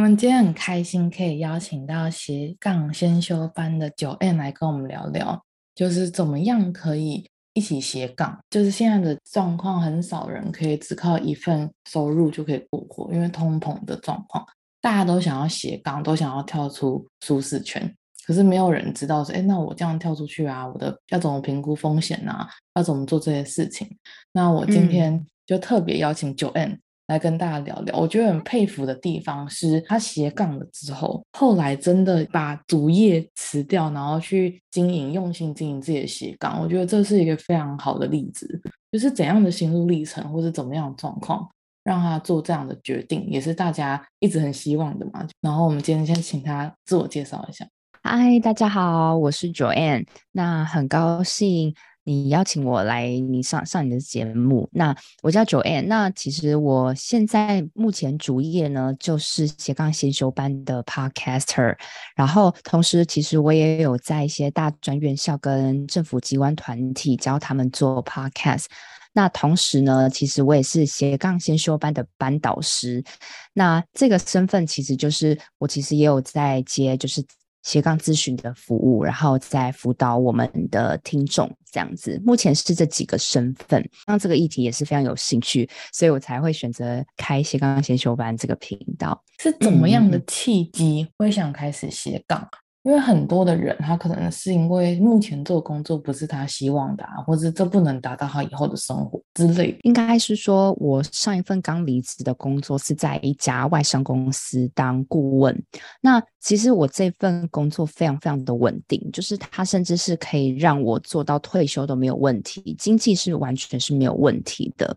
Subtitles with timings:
[0.00, 8.38] 们今天很开心，可以邀请到斜杠先修班的 Joanne 来跟我们聊聊，就是怎么样可以一起斜杠。
[8.48, 14.44] 就是现在的状况，很少人可以只靠一份收入就可以过活，因为通膨的状况，
[14.80, 17.94] 大家都想要斜杠，都想要跳出舒适圈，
[18.26, 22.48] 可是没有人知道说，哎，那我这样跳出去啊，我的要怎么评估风险啊？
[22.74, 23.86] 要怎么做这些事情？
[24.32, 26.78] 那我今天就特别邀请 Joanne。
[27.10, 36.62] 来跟大家聊聊，我觉得很佩服的地方是，他斜杠了之后，后来真的把主业辞掉，然后去经营，用心经营自己的斜杠。
[36.62, 38.46] 我觉得这是一个非常好的例子，
[38.92, 41.44] 就是怎样的心路历程，或是怎么样的状况，
[41.82, 45.26] 让他做这样的决定，也是大家一直很希望的嘛。
[45.40, 47.66] 然后我们今天先请他自我介绍一下。
[48.04, 51.74] 嗨，大家好，我是 Joanne，那很高兴。
[52.04, 55.86] 你邀请我来你上上你的节目，那我叫 Joanne。
[55.86, 61.76] 那其实我现在目前主业呢，就是斜杠先修班的 Podcaster，
[62.16, 68.64] 然后同时其实我也有在一些大专院校跟政府机关团体教他们做 Podcast。
[69.12, 73.04] 那同时呢，其实我也是斜杠先修班的班导师。
[73.52, 77.22] 那这个身份其实就是我其实也有在接，就是。
[77.62, 82.20] 斜杠咨询的服务，然后再辅导我们的听众，这样子。
[82.24, 89.22] 目前是这几个身份，那这个议题也是非常有兴趣，所以我才会选择开斜杠先修班这个频道。
[89.38, 92.48] 是怎么样的契机会想开始斜杠？
[92.82, 99.76] 因为很多的人，他可能是因为目前做工作不是他希望的，啊，或者这不能达到他以后的生活之类。
[99.82, 105.62] 应该是说，我上一份刚离职的工作是在一家外商公司当顾问。
[106.00, 114.96] 那其实我这份工作非常非常的稳定，就是它甚至是可以让我做到退休都没有问题，经济是完全是没有问题的。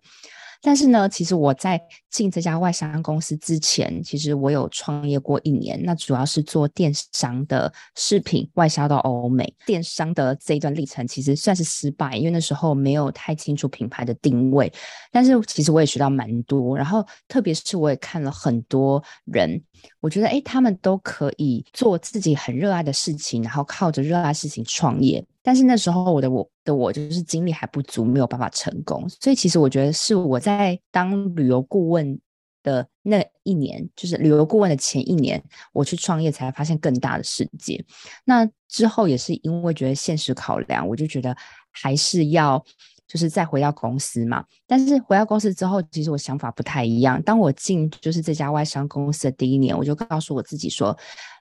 [0.66, 1.80] 但是呢，其实我在
[2.10, 9.54] 进这家外商公司之前，其实我有创业过一年，那主要是做电商的饰品外销到欧美。
[9.66, 14.72] 电商的这一段历程其实算是失败，因为那时候没有太清楚品牌的定位。
[15.12, 19.62] 但是其实我也学到蛮多，然后特别是我也看了很多人，
[20.00, 25.26] 我觉得诶，他们都可以做自己很热爱的事情，然后靠着热爱事情创业。
[25.44, 29.06] 但是那时候我的我的我就是精力还不足，没有办法成功。
[29.20, 32.18] 所以其实我觉得是我在当旅游顾问
[32.64, 35.44] 的那一年，就是旅游顾问的前一年，
[35.74, 37.84] 我去创业才发现更大的世界。
[38.24, 41.36] 那之后也是因为觉得现实考量，我就觉得
[41.72, 42.64] 还是要
[43.06, 44.46] 就是再回到公司嘛。
[44.66, 47.22] 但是回到公司之后，其实我想法不太一样。
[47.22, 50.98] 当我进就是这家外商公司的第一年，我就告诉我自己说，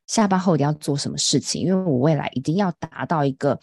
[0.09, 3.57] 下班后一定要做什么事情，因为我未来一定要达到一个。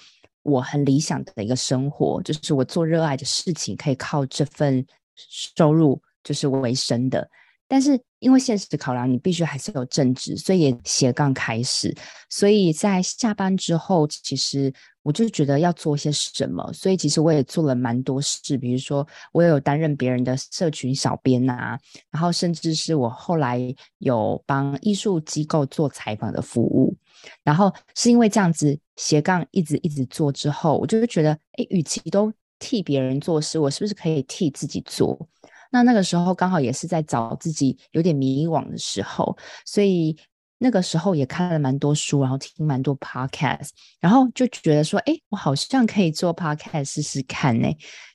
[0.43, 4.85] 我很理想的一个生活，就是我做热爱的事情，可以靠这份
[5.15, 7.29] 收入就是为生的。
[7.67, 11.95] 但是因为现实考量，你必须还是有正职，所以也斜杠开始。
[12.29, 14.71] 所以在下班之后，其实
[15.03, 21.79] 我就觉得要做些什么，所以其实我也做了蛮多事，比如说我有担任别人的社群小编啊，
[22.11, 23.59] 然后甚至是我后来
[23.99, 26.95] 有帮艺术机构做采访的服务。
[27.43, 35.27] 然后是因为这样子斜杠一直一直做之后，我就会觉得，哎，与其都替别人做事，我是不是可以替自己做？
[35.69, 40.17] 那那个时候刚好也是在找自己有点迷惘的时候，所以
[40.57, 43.69] 那个时候也看了蛮多书，然后听蛮多 podcast，
[43.99, 47.67] 然后就觉得说，哎，我好像可以做 podcast 试试看呢。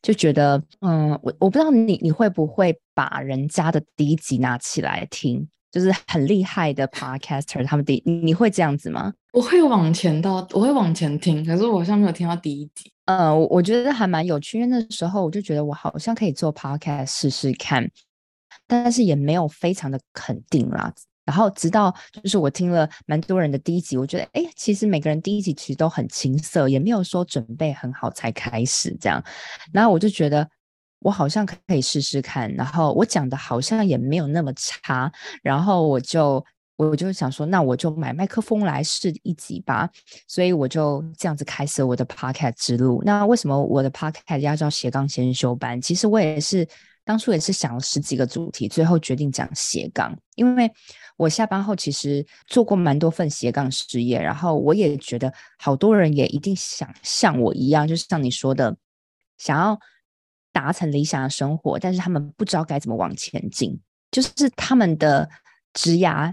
[0.03, 5.48] 就觉得，嗯，我我不知道你你会不会把人家的第一集拿起来听。
[5.74, 9.12] 就是很厉害的 podcaster，他们第你，你会这样子吗？
[9.32, 12.92] 我会往前到，我会往前听，可是我好像没有听到第一集。
[13.06, 17.91] 呃，我觉得还蛮有趣，因为那时候我就觉得我好像可以做 podcast 试试看，
[18.68, 20.94] 但是也没有非常的肯定啦。
[21.24, 21.92] 然后直到
[22.22, 29.20] 就是我听了蛮多人的第一集，我觉得哎，其实每个人第一集其实都很青涩，也没有说准备很好才开始这样。
[29.72, 30.48] 然后我就觉得。
[31.04, 35.12] 我好像可以试试看，然后我讲的好像也没有那么差，
[35.42, 36.42] 然后我就
[36.77, 39.86] 我就想说，那我就买麦克风来试一集吧，
[40.27, 43.03] 所以我就这样子开始我的 podcast 之路。
[43.04, 45.78] 那为什么我的 podcast 要叫斜杠先修班？
[45.78, 46.66] 其实我也是
[47.04, 50.72] 当初也是想了十几个主题，最后决定讲斜杠，因为
[51.18, 58.74] 我下班后其实做过蛮多份斜杠事业，然后我也觉得好多人也一定想像我一样，就是像你说的，
[59.36, 59.78] 想要
[60.54, 63.78] 达成理想的生活，但是他们不知道该怎么往前进，
[64.10, 65.28] 就是他们的
[65.74, 66.33] 职涯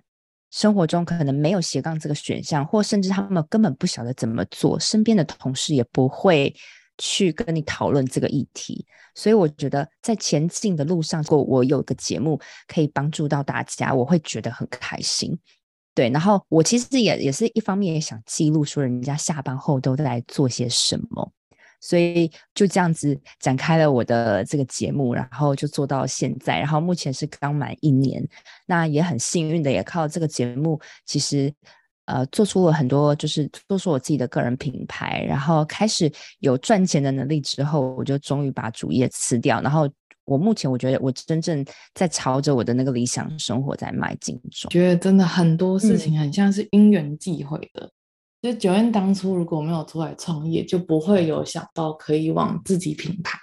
[0.52, 6.56] 生活中可能没有斜杠这个选项，或甚至他们根本不晓得怎么做，身边的同事也不会。
[6.98, 8.86] 去跟你讨论这个议题，
[9.16, 15.36] 所以我觉得在前进的路上，如果我有个节目可以帮助到大家，我会觉得很开心。
[15.96, 21.32] 对，然后我其实也也是一方面也想记录说人家下班后都在做些什么，
[21.82, 28.26] 所以就这样子展开了我的这个节目，然后就做到现在，然后目前是刚满一年，
[28.66, 31.54] 那也很幸运的也靠这个节目，其实。
[32.06, 39.62] 呃，做出了很多，就是做出我自己的个人品牌，然后开始有赚钱的能力之后，我就终于把主业辞掉。
[39.62, 39.88] 然后
[40.26, 41.64] 我目前我觉得我真正
[41.94, 44.70] 在朝着我的那个理想生活在迈进中。
[44.70, 47.86] 觉得真的很多事情很像是因缘际会的。
[47.86, 47.92] 嗯、
[48.42, 53.38] 就 Joanne 当初如果没有出来创业，就不会有想到可以往自己品牌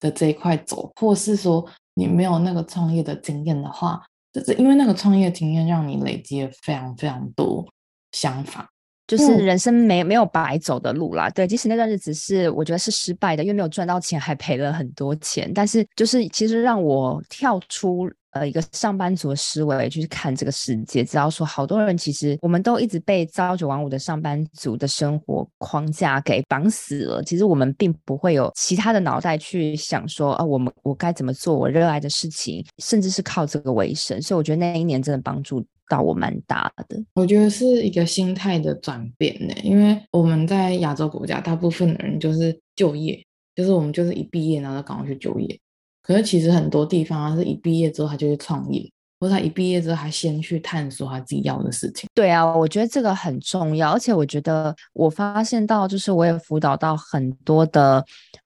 [0.00, 1.64] 的这一块走，或是说
[1.94, 4.02] 你没有那个创业的经验的话，
[4.32, 7.66] 就是因为那个创业经验让你累积了非常非常多。
[8.12, 8.68] 想法
[9.08, 18.08] 就是人生没没有白走的路啦，对，即使那段日子是我觉得是失败的，因为没有赚到钱，还赔了很多钱，但是就是其实让我跳出。
[18.34, 27.22] 呃，一个上班族的思维去看这个世界，知道说好多人其实我们都一直被朝九晚五的上班族的生活框架给绑死了。
[27.22, 34.20] 其实我们并不会有其他的脑袋去想说，啊，我们我该怎么做我热爱的事情，甚至是靠这个为生。
[34.20, 37.00] 所以我觉得那一年真的帮助到我蛮大的。
[37.14, 45.56] 我觉得是一个心态的转变呢，因为我们在亚洲国家，大部分的人就是就业，就是我们就是一毕业然后就赶快去就业。
[46.04, 52.08] 可是其实很多地方他是一毕业之后他就去创业，或者他一毕业之后他先去探索他自己要的事情。
[52.14, 58.04] 对啊，我觉得这个很重要，而且我觉得我发现到就是我也辅导到很多的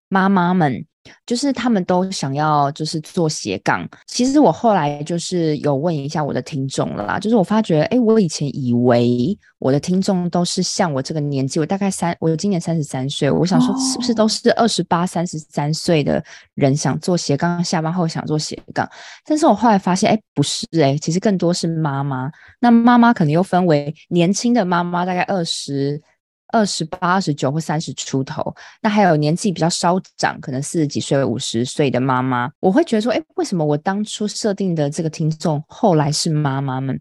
[0.09, 0.87] 妈妈们。
[1.27, 16.23] 就是他们都想要就是做斜杠，其实我后来就是有问一下我的听众了啦，就是我发觉，哎，我以前以为我的听众都是像我这个年纪，我大概三，我今年三十三岁，我想说是不是都是二十八、三十三岁的
[16.55, 18.89] 人想做斜杠，下班后想做斜杠？
[19.25, 22.31] 但是我后来发现，哎，不是，哎，其实更多是妈妈。
[22.61, 26.01] 那妈妈可能又分为年轻的妈妈，大概二十。
[26.49, 36.99] 二十八、二十九或三十出头，那还有年纪比较稍长，可能四十几岁、五十岁的妈妈，我会觉得说，哎，为什么我当初设定的这个听众后来是妈妈们？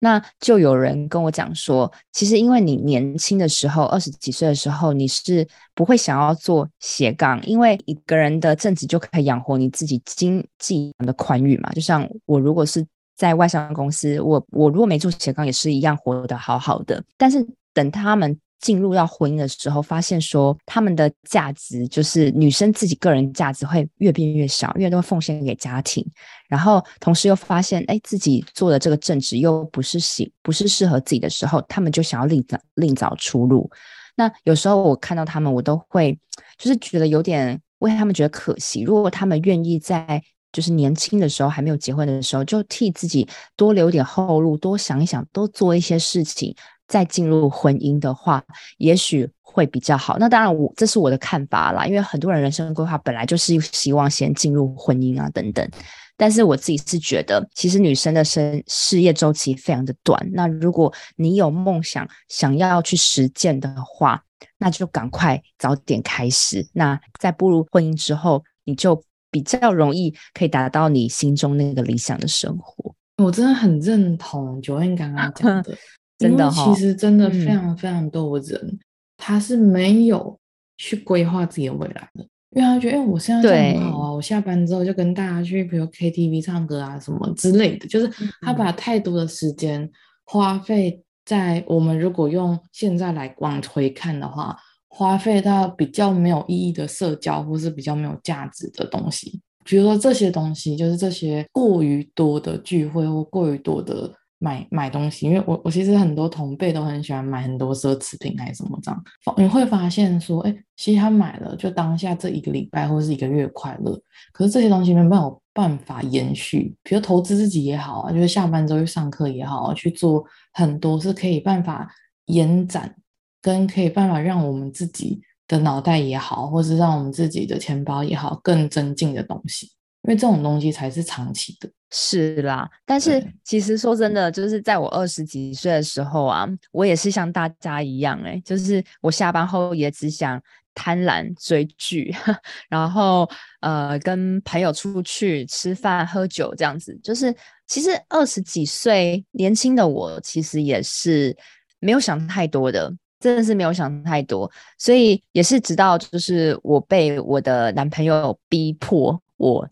[0.00, 11.70] 那就有人跟我讲说，其实因为你年轻的时候，二十几岁的时候，你是不会想要做斜杠，因为一个人的正职就可以养活你自己，经济的宽裕嘛。
[11.72, 12.84] 就像我如果是
[13.16, 17.02] 在外商公司，我我如果没做斜杠，也是一样活得好好的。
[17.16, 18.36] 但是等他们。
[18.60, 26.04] 进入到婚姻的时候，发现说他们的价值就是女生自己个人价值会越变越小，越多奉献给家庭，
[26.48, 33.70] 然后同时又发现，哎，自己做的这个正职又不是喜不是适合自己的时候，他们就想要另找另找出路。
[34.16, 36.18] 那有时候我看到他们，我都会
[36.56, 38.82] 就是觉得有点为他们觉得可惜。
[38.82, 40.20] 如果他们愿意在
[40.50, 46.52] 就是年轻的时候还没有结婚的时候，就替自己多留点后路，多想一想，多做一些事情。
[46.88, 48.42] 再进入婚姻的话，
[48.78, 50.18] 也许会比较好。
[50.18, 55.68] 那当然我，这是我的看法啦，因为很多人人生规划本来就是希望先进入婚姻啊等等。
[56.16, 60.20] 但是我自己是觉得，其实女生的生事业周期非常的短。
[60.32, 64.20] 那如果你有梦想想要去实践的话，
[64.58, 66.66] 那就赶快早点开始。
[66.72, 72.92] 那在步入婚姻之后，你就比较容易可以达到你心中那个理想的生活。
[73.22, 75.76] 我真的很认同九燕刚刚讲的。
[76.18, 78.78] 真的，其实真的非常非常多人，嗯、
[79.16, 80.36] 他是没有
[80.76, 88.10] 去规划自己的未来的，因为他觉得，哎，我现在这样很好啊，我下班之后就跟大家去，比如 KTV 唱歌啊什么之类的，就是
[88.40, 89.88] 他把太多的时间
[90.24, 94.56] 花费在我们如果用现在来往回看的话，
[94.88, 104.12] 花费到比较没有意义的社交，或是比较没有价值的东西，比如说这些东西，就是这些过于多的聚会或过于多的。
[104.38, 109.04] 买买东西，因为我我其实很多同辈都很喜欢买很多奢侈品还是什么这样，
[109.36, 114.00] 你会发现说，哎，其实他买了就当下这一个礼拜或是一个月快乐，
[114.32, 121.90] 可是这些东西没有办法延续，比如投资自己也好啊，就是下班之后去上课也好啊，去做很多是可以办法
[122.26, 122.94] 延展
[123.42, 129.72] 跟可以办法让我们自己的脑袋也好，或是让我们自己的钱包也好更增进的东西。
[130.02, 131.68] 因为这种东西才是长期的。
[131.90, 140.38] 是啦，但是其实说真的，就是在我二十几岁的时候啊，我也是像大家一样、欸，哎，就是我下班后也只想
[140.74, 142.14] 贪婪追剧，
[142.68, 143.26] 然后
[143.60, 146.94] 呃跟朋友出去吃饭喝酒这样子。
[147.02, 147.34] 就是
[147.66, 151.34] 其实二十几岁年轻的我，其实也是
[151.80, 154.50] 没有想太多的，真的是没有想太多。
[154.76, 159.66] 所以也是直到就是我被我的男朋友逼迫我。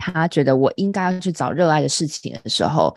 [0.00, 2.96] 他觉得我应该要去找热爱的事情的时候，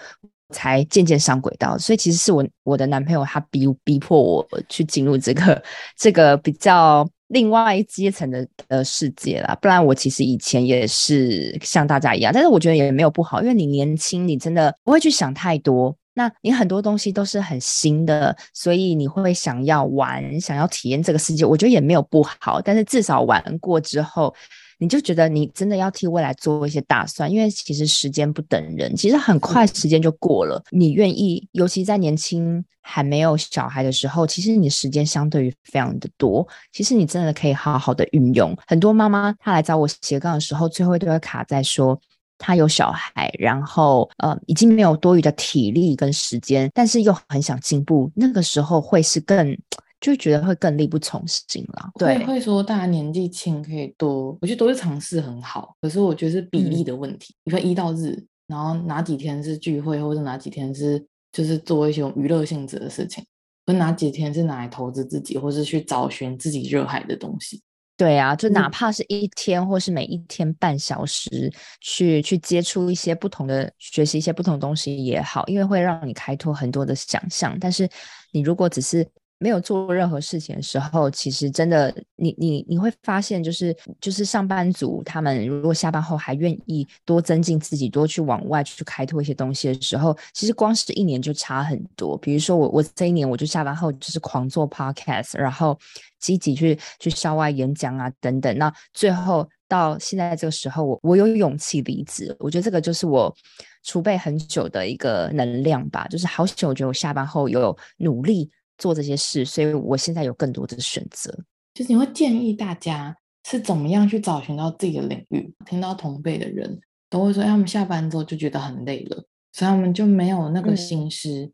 [0.51, 1.77] 才渐渐上轨道。
[1.77, 5.62] 所以其实是我我的男朋友他逼逼迫我去进入这个
[5.98, 9.57] 这个比较另外一阶层的的世界啦。
[9.62, 15.93] 不然我其实以前也是像大家一样，但是我觉得也没有不好，因为你年轻，你真的不会去想太多。
[16.15, 21.43] 那你很多东西都是很新的，所以你会想要玩，想要体验这个世界。
[21.43, 24.33] 我觉得也没有不好，但是至少玩过之后。
[24.80, 30.62] 你就觉得你真的要替未来做一些打算，因为其实时间不等人，其实很快时间就过了。
[30.72, 36.48] 你愿意，尤其在年轻还没有小孩的时候，其实你的时间相对于非常的多。
[36.72, 38.56] 其实你真的可以好好的运用。
[38.68, 42.00] 很多妈妈她来找我斜杠的时候，最后都会卡在说
[42.38, 49.58] 她有小孩，然后呃已经没有多余的体力跟时间，但是又很想进步，那个时候会是更。
[50.03, 51.89] 就觉得会更力不从心了。
[51.98, 55.74] 对，会说大家年纪轻可以多，我觉得都是尝试很好。
[55.81, 57.33] 可是我觉得是比例的问题。
[57.45, 63.25] 你、嗯、看一到日，然后哪几天是聚会，或者哪几天是就是做一些娱乐性质的事情，
[63.65, 67.62] 和哪几天是拿来投资自己，或是去找寻自己热爱的东西。
[67.95, 77.55] 对啊，就哪怕是一天，或是每一天半小时，去去接触一些不同的，学习一些不同的东西也好，因为会让你开拓很多的想象。
[77.57, 77.88] 但是
[78.31, 79.07] 你如果只是
[79.43, 92.17] 没有做任何事情的时候，其实真的，你你你会发现，就是就是上班族他们如果下班后还愿意多增进自己，多去往外去开拓一些东西的时候，其实光是一年就差很多。
[92.19, 95.77] 比如说我我这一年我就下班后就是狂做 podcast，然后
[96.21, 98.57] 积极去去校外演讲啊等等。
[98.57, 103.35] 那最后到现在这个时候，我我有勇气离职，我觉得这个就是我
[103.83, 106.07] 储备很久的一个能量吧。
[106.07, 108.50] 就是好久，我觉得我下班后有努力。
[108.77, 111.34] 做这些事，所以我现在有更多的选择。
[111.74, 113.15] 就是你会建议大家
[113.50, 115.53] 是怎么样去找寻到自己的领域？
[115.65, 121.53] 听到同辈的人都会说，他们下班之后就觉得很累了，所以他们就没有那个心思，嗯、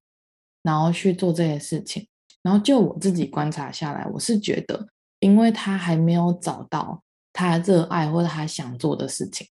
[0.63, 2.07] 然后去做这些事情。
[2.41, 4.87] 然后就我自己观察下来，我是觉得，
[5.19, 9.45] 因为他还没有找到他热爱或者他想做的事情。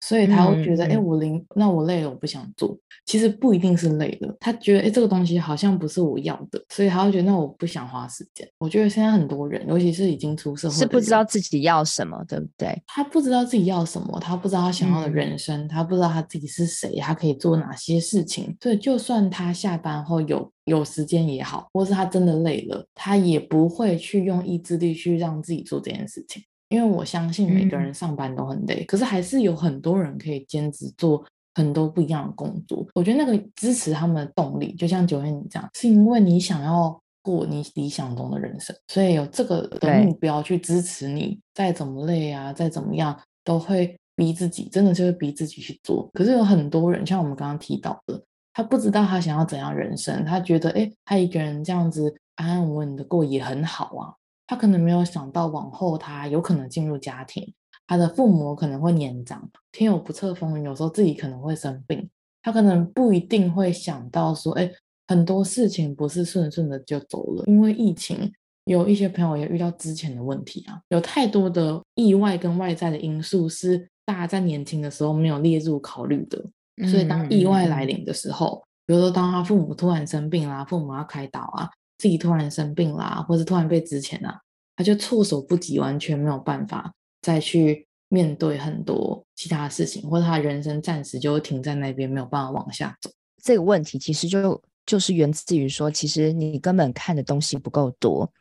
[0.00, 2.76] 所以他会觉得，哎、嗯嗯，我零，那我累了，我不想做。
[3.06, 8.48] 其实不一定是累了，他觉得，哎，这个东西好像不是我要的，所以他会觉得，那我不想花时间。
[8.58, 12.80] 我觉得现在很多人，尤其是已经出社会，是不知道自己要什么，对不对？
[12.86, 18.56] 他不知道自己要什么，他不知道他想要的人生，嗯、他不知道他自己是谁，他可以做哪些事情。
[18.60, 26.42] 所以，就算他下班后有有时间也好，或是他真的累了，他也不会去用意志力去让自己做这件事情。
[26.70, 31.22] 因为我相信每个人上班都很累，嗯，可是还是有很多人可以兼职做
[31.54, 32.86] 很多不一样的工作。
[32.94, 41.38] 我觉得那个支持他们的动力，就像 Joanne 你这样，是因为你想要过你理想中的人生，所以有这个的目标去支持你。
[41.52, 46.08] 再怎么累啊，再怎么样，都会逼自己，真的就会逼自己去做。
[46.14, 48.22] 可是有很多人，像我们刚刚提到的，
[48.54, 54.14] 他不知道他想要怎样人生，他觉得哎，他一个人这样子安安稳稳的过也很好啊。
[54.50, 57.54] 他可能没有想到，往后他有可能进入家庭，
[57.86, 62.10] 他的父母可能会年长，天有不测风云，有时候自己可能会生病。
[62.42, 64.68] 他可能不一定会想到说，哎，
[65.06, 68.32] 很多事情不是顺顺的就走了，因为疫情，
[68.64, 76.44] 有一些朋友也遇到之前的问题啊，有太多的意外跟外在的因素是大家在年轻的时候没有列入考虑的，
[76.88, 81.70] 所以当意外来临的时候，比如说当他父母突然生病啦，父母要开刀啊。
[82.00, 84.40] 自己突然生病啦，或是突然被值钱啦，
[84.74, 86.90] 他就措手不及，完全没有办法
[87.20, 93.10] 再去面对很多其他的事情，或者他人生暂时就停在那边，没有办法往下走。
[93.42, 98.32] 这个问题其实就就是源自于说，其实你根本看的东西不够多，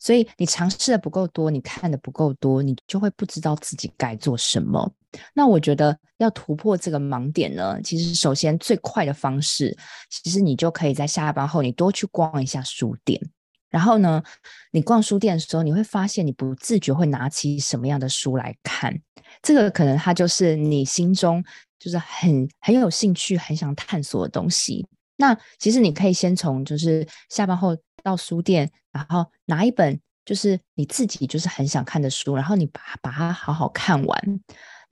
[0.00, 4.90] 所以你尝试的不够多，你看的不够多，你就会不知道自己该做什么。
[5.34, 9.76] 那我觉得要突破这个盲点呢，其实首先最快的方式，
[10.08, 13.20] 其实你就可以在下班后，你多去逛一下书店。
[13.70, 14.22] 然后呢，
[14.70, 18.94] 你逛书店的时候，你会发现你不自觉会拿起什么样的书来看。
[19.40, 21.42] 这个可能它就是你心中
[21.78, 24.86] 就是很很有兴趣、很想探索的东西。
[25.16, 34.40] 那其实你可以先从就是下班后到书店，然后拿一本就是你自己就是很想看的书，然后你把把它好好看完。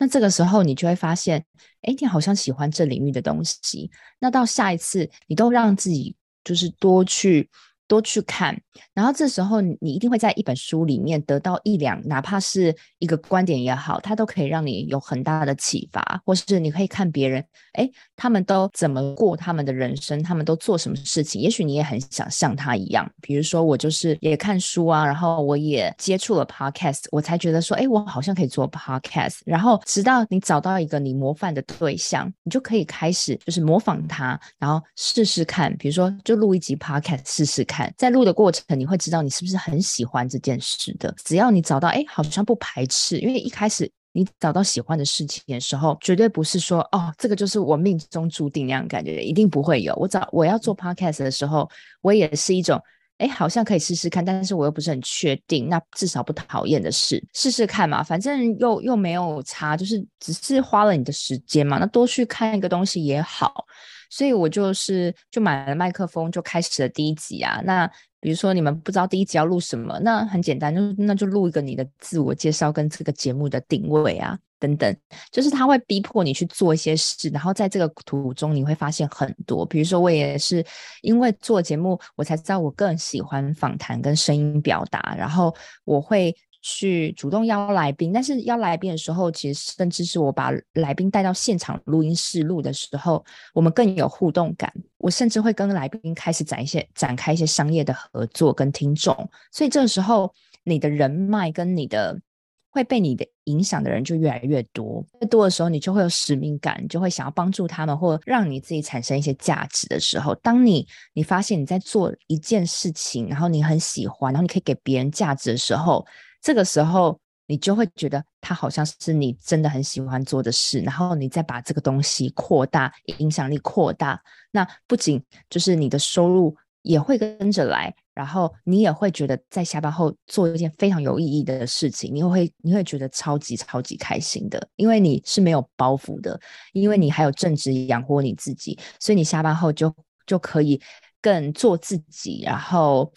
[0.01, 1.45] 那这个时候你就会发现，
[1.83, 3.91] 哎，你好像喜欢这领域的东西。
[4.19, 7.49] 那到下一次，你都让自己就是多去。
[7.91, 8.57] 多去看，
[8.95, 17.45] 然后这时候你一定会在一本书里面得到一两，哪怕是一个观点也好，它都可以让你有很大的启发，或是你可以看别人，
[17.75, 23.11] 诶，他们都怎么过他们的人生，他们都做什么事情，也许你也很想像他一样。
[23.21, 29.39] 比如说我就是也看书啊，然后我也接触了 podcast，我才觉得说，诶，我好像可以做 podcast。
[29.45, 37.80] 然后直到你找到一个你模范的对象，你就可以开始就是模仿他，然后试试看，比如说就录一集 podcast 试试看。
[37.97, 41.15] 在录的过程，你会知道你是不是很喜欢这件事的。
[41.25, 49.95] 只要你找到，哎，好像不排斥，因为一开始你找到喜欢的事情的时候，绝对不是说，哦，这个就是我命中注定那样感觉，一定不会有。
[49.95, 51.71] 我找我要做 podcast 的时候，
[52.01, 52.81] 我也是一种，
[53.19, 55.69] 哎，好像可以试试看，但是我又不是很确定。
[55.69, 61.79] 那至少不讨厌的事，试试看嘛，反正又又没有差，就是只是花了你的时间嘛。
[61.79, 63.65] 那多去看一个东西也好。
[64.11, 67.63] 所以我就是就买了麦克风，就开始了第一集啊。
[67.65, 67.91] 那
[68.21, 74.95] 比如说你们不知道第一集要录什么，那很简单，就那就录一个你的自我介绍跟这个节目的定位啊等等。
[75.31, 79.65] 就是他会逼迫你去做一些事，然后在这个途中你会发现很多。
[79.65, 80.63] 比如说我也是
[81.01, 86.37] 因为做节目，我才知道我更喜欢访谈跟声音表达，然后我会。
[86.63, 93.25] 去主动邀来宾，但是邀来宾的时候，其实甚至是我把来宾带到现场录音室录的时候，
[93.55, 94.73] 我们更有互动感。
[94.99, 99.15] 我甚至会跟来宾开始展一些展开一些商业的合作跟听众，
[99.51, 100.31] 所以这个时候
[100.63, 102.21] 你的人脉跟你的
[102.69, 105.03] 会被你的影响的人就越来越多。
[105.23, 116.07] 越多的时候，你就会有使命感，就会想要帮助他们，或让你自己产生一些价值的时候，当你你发现你在做一件事情，然后你很喜欢，然后你可以给别人价值的时候。
[116.43, 136.41] 这个时候，你就会觉得它好像是你真的很喜欢做的事，然后你再把这个东西扩大，影响力扩大，那不仅就是你的收入也会跟着来，然后你也会觉得在下班后做一件非常有意义的事情，你会你会觉得超级超级开心的，因为你是没有包袱的，
[136.73, 140.81] 因为你还有正职养活你自己，所以你下班后就就可以
[141.21, 143.13] 更做自己，然后。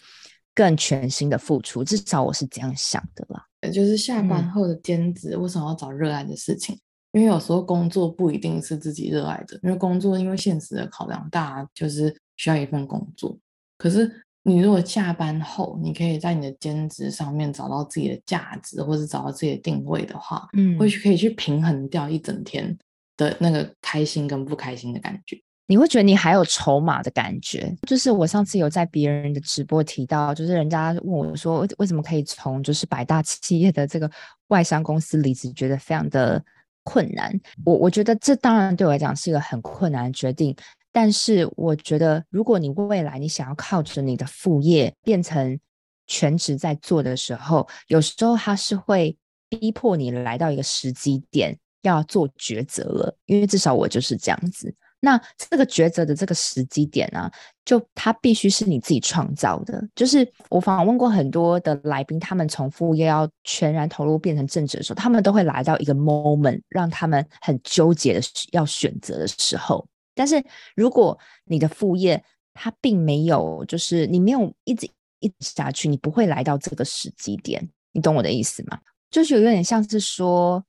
[0.54, 3.44] 更全心的付出，至少我是这样想的啦。
[3.72, 6.74] 就是下班后的兼职，为什么要找热爱的事情？
[7.12, 13.36] 嗯、因为有时候工作不一定是自己热爱的，因为工作因为现实的考量，大家就是需要一份工作。
[13.78, 14.10] 可是
[14.42, 22.76] 你如果下班后，你可以在你的兼职上面找到自己的价值，或者找到自己的定位的话，嗯，或许可以去平衡掉一整天
[23.16, 25.40] 的那个开心跟不开心的感觉。
[25.66, 34.10] 你会觉得你还有筹码的感觉，就是我上次有在别人的直播提到，就是人家问我说，为什么可以从就是百大企业的这个
[34.48, 36.42] 外商公司离职，觉得非常的
[36.82, 37.32] 困难。
[37.64, 40.54] 我我觉得这当然对我来讲是一个很困难的决定，
[40.92, 45.58] 但是我觉得如果你未来你想要靠着你的副业变成
[46.06, 49.16] 全职在做的时候，有时候它是会
[49.48, 54.74] 逼迫你来到一个时机点要做抉择了，因为至少我就是这样子。
[55.04, 59.86] 那这个抉择的这个时机点呢、啊，就它必须是你自己创造的。
[59.94, 68.20] 就是我访问过很多的来宾，他们从副业要全然投入变成正职的时候，他们都会来到一个 moment，让他们很纠结的
[68.52, 69.86] 要选择的时候。
[70.14, 70.42] 但是
[70.74, 74.88] 如果你的副业它并没有，就是你没有一直
[75.20, 77.68] 一直下去，你不会来到这个时机点。
[77.92, 78.78] 你懂我的意思吗？
[79.10, 80.64] 就是有点像是说。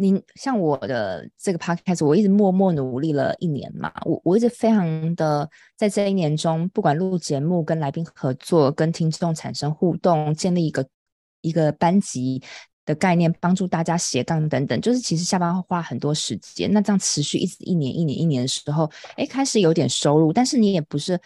[0.00, 10.86] 你像我的这个 podcast，我一直默默努力了一年嘛，我我一直非常的在这一年中，不管录节目、跟来宾合作、跟听众产生互动、建立一个
[11.40, 12.40] 一个班级
[12.86, 16.72] 的概念，帮助大家斜杠等等，就是其实下班会花很多时间。
[16.72, 21.20] 那这样持续一直一年一年一年的时候，哎，开始有点收入，但是你也不是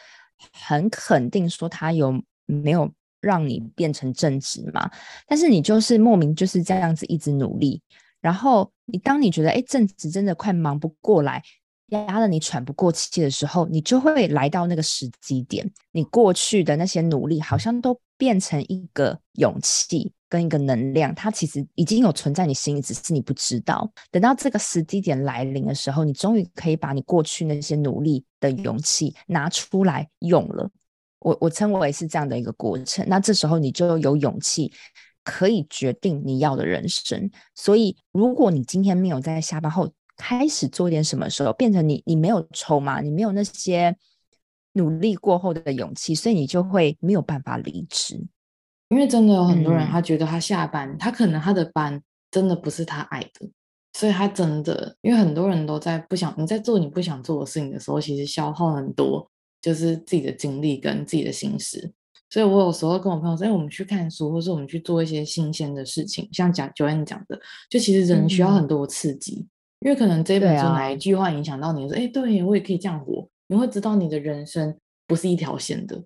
[0.50, 2.10] 很肯定说他有
[2.46, 4.90] 没有让你变成正职嘛？
[5.26, 7.82] 但是你就是莫名就是这样子一直努力。
[8.22, 11.42] 然后你当你觉得哎，正职真的快忙不过来，
[11.88, 23.92] 压得你喘不过气的时候，你就会来到那个时机点，你过去的那些努力好像都变成一个勇气跟一个能量，它其实已经有存在你心里，只是你不知道。
[24.10, 30.70] 等到这个时机点来临的时候，你终于可以把你过去那些努力的勇气拿出来用了。
[31.18, 33.04] 我我称为是这样的一个过程。
[33.08, 34.72] 那这时候你就有勇气。
[35.24, 43.96] 可以决定你要的人生，所以如果你今天没有在下班后开始做一点什么时候，变成你你没有筹码，你没有那些
[44.72, 48.26] 努力过后的勇气，所以你就会没有办法离职。
[48.88, 53.48] 因为真的有很多人，他觉得他下班，嗯、他可能他的班真的不是他爱的，
[53.94, 59.30] 所以他真的，因为很多人都在不想你在做你不想做的事情的时候，其实消耗很多，
[59.62, 61.92] 就是自己的精力跟自己的心思。
[62.32, 69.46] 所以我有时候跟我朋友说，哎，我们去看书，或是我们去做一些新鲜的事情，像讲 Joanne 讲的，就其实人需要很多刺激，
[69.80, 70.96] 嗯、因为可能这本书哪一。
[70.96, 74.74] 句话影响到你，说，哎，对我也可以这样活，你会知道你的人生
[75.06, 76.02] 不是一条线的，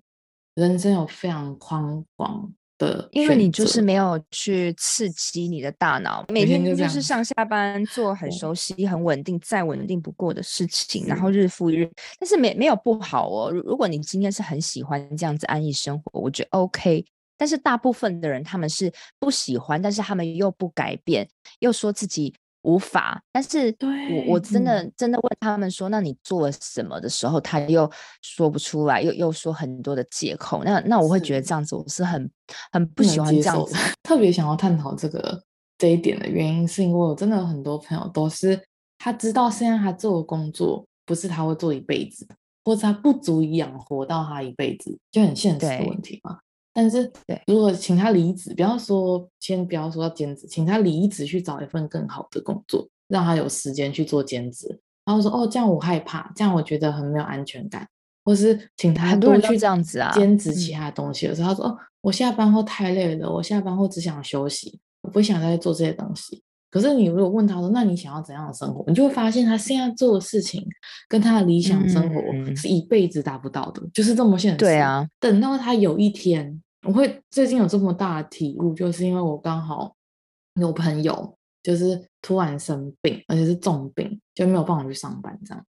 [0.56, 2.52] 人生有非常宽广。
[2.78, 11.90] 的，因为你就是没有去刺激你的大脑，每天就是上下班做很熟悉、很稳定、再稳定不过的事情，然后日复一日。
[12.18, 13.50] 但是没没有不好哦。
[13.50, 17.04] 如果你今天是很喜欢这样子安逸生活，我觉得 OK。
[17.38, 22.34] 但是大部分的人他们是不喜欢，但是他们又不改变，又说自己。
[22.66, 23.72] 无法，但是
[24.26, 27.88] 我我真的真的问他们说，那你做了什么的时候，他又
[28.22, 30.64] 说不出来，又又说很多的借口。
[30.64, 32.28] 那那我会觉得这样子，我是很
[32.72, 33.76] 很不喜欢这样子。
[34.02, 35.40] 特别想要探讨这个
[35.78, 38.60] 这一点的原因，是因为我真的有很多朋友都是
[38.98, 42.26] 他知道现在他做的工作不是他会做一辈子，
[42.64, 46.40] 或者他不足以养活到他一辈子，就很现实的问题嘛。
[46.78, 47.10] 但是，
[47.46, 54.78] 如果请他离职，不要说先不要说要兼职，请他离职去找一份更好的工作，让他有时间去做兼职。
[55.06, 57.88] 然后说哦，这样我害怕，这样我觉得很没有安全感。
[58.26, 66.42] 或是请他多去这样子啊，兼职其他东西的时候，他说哦，我下班后太累了，我下班后只想休息，我不想再做这些东西。
[66.70, 68.84] 可是你如果问他说，那你想要怎样的生活？
[68.86, 70.62] 你就会发现他现在做的事情
[71.08, 72.20] 跟他的理想生活
[72.54, 74.58] 是一辈子达不到的，嗯、就是这么现实。
[74.58, 76.60] 对啊，等到他有一天。
[76.86, 79.94] 我会最近有这么大的体悟，就是因为我刚好
[80.54, 85.64] 有朋友就是突然生病，而且是重病，就没有办法去上班这样。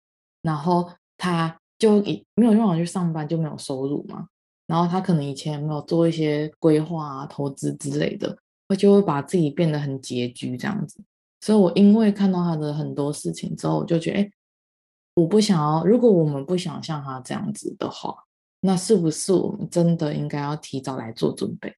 [0.42, 4.26] 然后他就以没有办法去上班，就没有收入嘛。
[4.66, 11.00] 然后他可能以前没有做一些规划啊、投资之类的，他就会把自己变得很拮据这样子。
[11.40, 14.30] 所以我因为看到他的很多事情之后，我就觉得，哎，
[15.14, 15.84] 我不想要。
[15.84, 18.16] 如果我们不想像他这样子的话。
[18.66, 21.70] 那是不是我们真的应该要提早来做准备？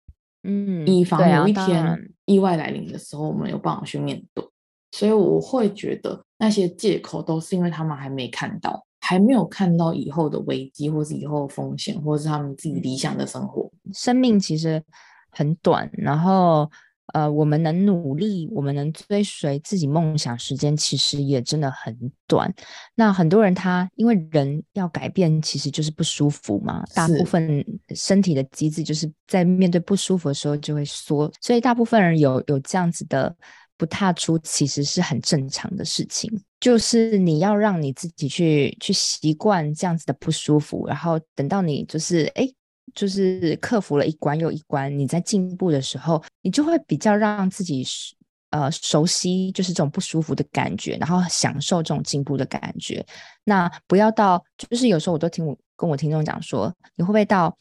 [0.44, 4.44] 嗯，以防有一天意外来临的时候，我们有办法去面对。
[4.92, 13.68] 所以我会觉得那些借口都是因为他们还没看到，还没有看到以后的危机，或是以后的风险，或是他们自己理想的生活。
[13.92, 14.82] 生命其实
[15.30, 16.70] 很短，然后。
[17.14, 22.52] 呃，我们能努力，我们能追随自己梦想，时间其实也真的很短。
[22.94, 26.84] 那很多人他因为人要改变，其实就是不舒服嘛。
[26.94, 27.64] 大部分
[27.94, 33.34] 身体的机制就是在面对不舒服的时候就会缩，所以大部分人有有这样子的
[33.76, 36.30] 不踏出，其实是很正常的事情。
[36.58, 42.48] 就是你要让你自己去去习惯这样子的不舒服，然后等到你就是哎。
[42.96, 47.86] 就是克服了一关又一关，你在进步的时候，你就会比较让自己
[48.50, 53.04] 呃熟悉，就是这种不舒服的感觉，然后享受这种进步的感觉。
[53.44, 57.54] 那不要到，就是有时候我都听我跟我听众讲说，你会不会到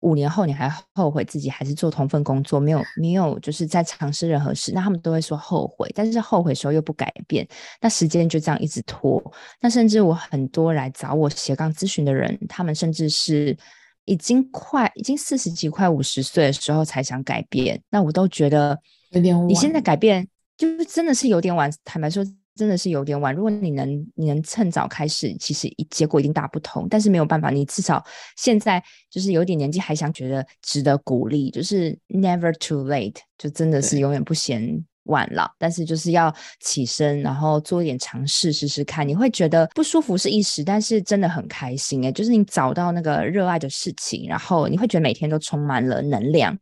[0.00, 4.72] 五年后你还后悔自己还是做同份工作，没有没有就是在尝试任何事？
[4.74, 7.48] 那他们都会说后悔，但是后悔时候又不改变，
[7.80, 9.22] 那时间就这样一直拖。
[9.58, 13.56] 那甚至我很多来找我斜杠咨询的人，他们甚至是。
[14.04, 18.78] 已经快已经四十几快五十岁的时候才想改变，那我都觉得
[19.10, 19.48] 有点晚。
[19.48, 23.34] 你现在改变就是真的是有点晚，坦白说真的是有点晚。
[23.34, 26.86] 如果你能你能趁早开始，其实结果一定大不同。
[26.88, 28.04] 但是没有办法，你至少
[28.36, 39.06] 现在就是有点年纪还想觉得值得鼓励，就是 never too late，就真的是永远不嫌晚了，但是就是要起身，然后做一点尝试，试试看。
[39.06, 46.56] 你会觉得不舒服是一时，但是真的很开心诶，就是你找到那个热爱的事情，然后你会觉得每天都充满了能量。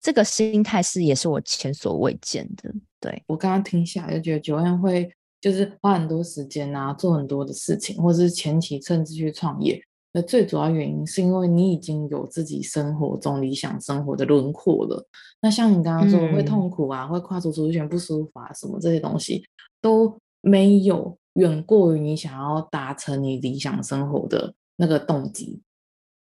[0.00, 2.72] 这个心态是也是我前所未见的。
[2.98, 9.82] 对，我刚刚听下来就觉得九燕会就是花很多时间啊，做很多的事情，或者是前期甚至去创业。
[10.12, 15.06] 那最主要原因是因为你已经有自己生活中理想生活的轮廓了。
[15.40, 19.44] 那像你刚刚说会痛苦啊，嗯、会跨出舒适圈不舒服啊，什么这些东西
[19.80, 25.62] 都没有远过于你想要达成你理想生活的那个动机，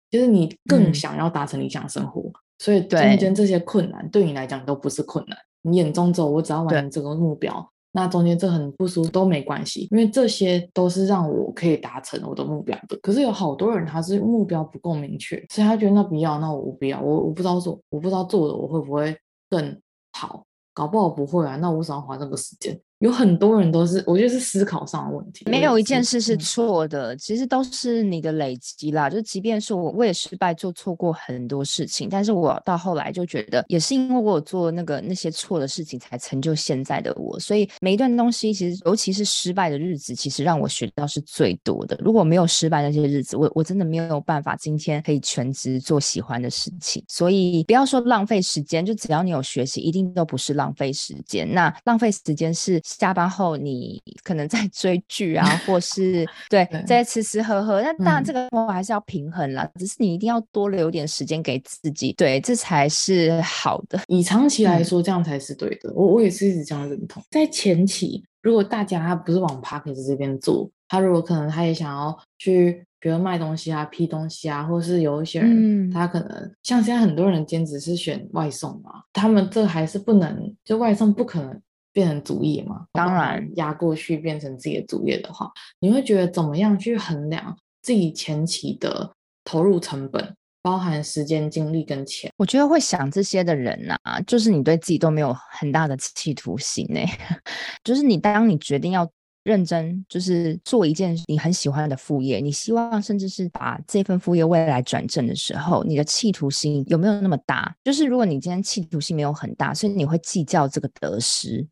[0.09, 5.37] 就是你更想要达成理想生活，嗯、所以中间这些困难对你来讲都不是困难。
[5.61, 7.71] 你眼中只有我只要完成这个目标。
[7.97, 12.95] 那中间这很不舒服都没关系，因为这些都是让我可以达成我的目标的。
[13.01, 19.17] 可是有好多人他是目标不够明确，所以他觉得那不要，那我不要，我我不知道做，我不知道做的我会不会
[19.49, 19.81] 更
[20.11, 22.79] 好，搞不好不会啊，那我为什么要花这个时间？
[22.99, 25.45] 有很多人都是，我觉得是思考上的问题。
[25.47, 29.07] 没有一件事是错的，嗯、其实都是你的累积啦。
[29.07, 37.39] 就即便是我，我也失败做错过很多事情，但是我到后来就觉得，也是因为我有做那个那些错的事情，才成就现在的我。
[37.39, 41.95] 所以每一段东西，其实尤其是失败的日子，其实让我学到是最多的。
[42.03, 47.03] 如果没有失败那些日子，我我真的没有办法今天可以全职做喜欢的事情。
[47.07, 51.47] 所以不要说浪费时间，就只要你有学习，一定都不是浪费时间。
[51.53, 52.81] 那浪费时间是。
[52.87, 59.63] 下班后你可能在追剧啊，或是 对，在吃吃喝喝，那当然这个我还是要平衡啦。
[59.63, 63.99] 嗯、只是你一定要多留点时间给自己，对，这才是好的。
[64.07, 65.89] 以长期来说，这样才是对的。
[65.89, 67.21] 嗯、我我也是一直这样认同。
[67.29, 81.61] 在前期，如果大家他不是往 Podcast 这边做，他如果可能他也想要去，比如卖东西啊、批东西啊，或是有一些人、嗯、他可能像现在很多人兼职是选外送嘛，他们这还是不能，就外送不可能。
[81.93, 82.85] 变成主业嘛？
[82.91, 89.11] 当然，压过去变成自己的主业的话，你会觉得怎么样去衡量自己前期的
[89.43, 92.31] 投入成本，包含时间、精力跟钱？
[92.37, 96.99] 我觉得会想这些的人呐、啊，就是你对自己都没有很大的企图心呢。
[97.83, 99.09] 就是你当你决定要
[99.43, 107.73] 认真，就是做一件你很喜欢的副业，你希望甚至是把这份副业未来转正的时候，你的企图心有没有那么大？
[107.85, 111.65] 就是如果你今天企图心没有很大，所以你会计较这个得失。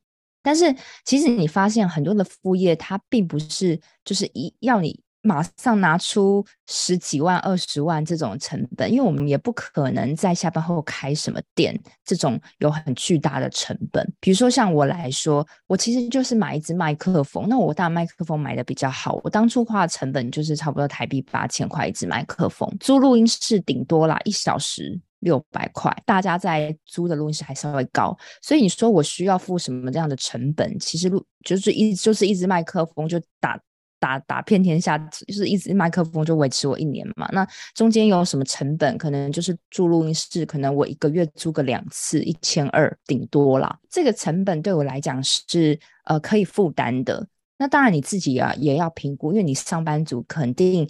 [0.46, 14.08] 但是其实你发现很多的副业，它并不是就是一要你马上拿出十几万、二十万这种成本，因为我们也不可能在下班后开什么店，这种有很巨大的成本。
[14.20, 25.02] 比如说像我来说，我其实就是买一支麦克风，那我当然麦克风买的比较好，我当初花的成本就是差不多台币八千块一支麦克风，租录音室顶多啦一小时。
[25.26, 30.78] 六百块，大家在租的录音室还稍微高，所以你说我需要付什么这样的成本？
[30.78, 33.60] 其实录就是一就是一支麦克风就打
[34.00, 37.28] 打打遍天下，就是一支麦克风就维持我一年嘛。
[37.32, 38.96] 那中间有什么成本？
[39.00, 43.76] 可能就是住录音室，可能我一个月租个两次，一千二顶多啦。
[43.90, 47.28] 这个成本对我来讲是呃可以负担的。
[47.58, 50.88] 那当然你自己啊也要评估，因为你上班族肯定。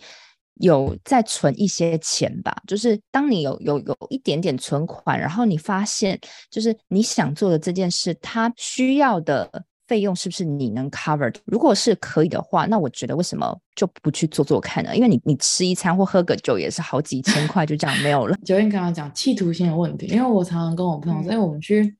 [0.61, 9.49] 有在存一些钱吧，就是当你有有有一点点存款，然后你发现就是你想做的这件事，它需要的
[9.87, 11.33] 费用是不是你能 cover？
[11.45, 14.95] 如果是可以的话，那我觉得为什么就不去做做看呢？
[14.95, 18.37] 因为你你吃一餐或喝个酒也是好几千块，就这样没有了。
[18.45, 21.95] 九燕刚刚讲企图心的问题，因为我常常跟我朋友说，哎、嗯，我们去。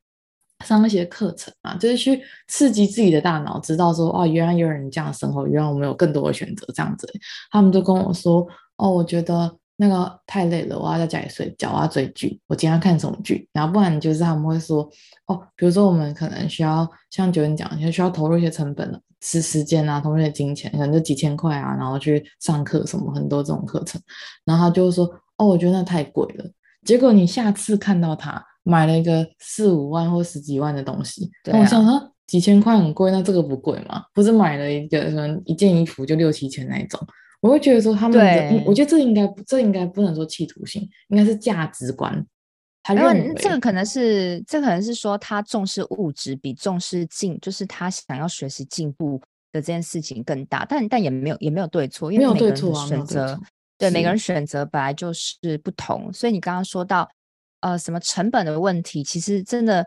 [0.63, 7.07] 上一些课程啊，就是去刺激自己的大脑，知道说哦，原来有人这样生活，原来我们有更多的选择，这样子。
[7.51, 13.47] 他们就跟我说，哦，我觉得那个太累了，我要在家里睡觉，我要追剧，我今天要看什么剧？
[13.51, 14.89] 然后不然就是他们会说，
[15.27, 24.01] 哦，比如说我们可能需要像九人讲，需要投入一些成本的，是时间啊，投入一些金钱，可能就几千块啊，然后去上课什么很多这种课程。
[24.45, 25.05] 然后他就会说，
[25.37, 26.45] 哦，我觉得那太贵了。
[26.85, 28.41] 结果你下次看到他。
[28.67, 34.03] 买了一个四五万或十几万的东西，对啊，我想说几千块很贵，那这个不贵吗？
[34.11, 36.99] 不是买了一个什么一件衣服就六七千那一种，
[37.41, 42.25] 我会觉得说他们的，我觉得这应该这应该不能说企图心，应该是价值观。
[42.81, 53.39] 他认为这个可能是这个、可能是说他重视物质比重视进，就是他想要学习进步的这件事情更大，但但也没有也没有对错，因为每个人的选择
[53.77, 57.07] 对每个人选择本来就是不同，所以你刚刚说到。
[57.65, 59.83] 呃，什么成本的问题，其实真的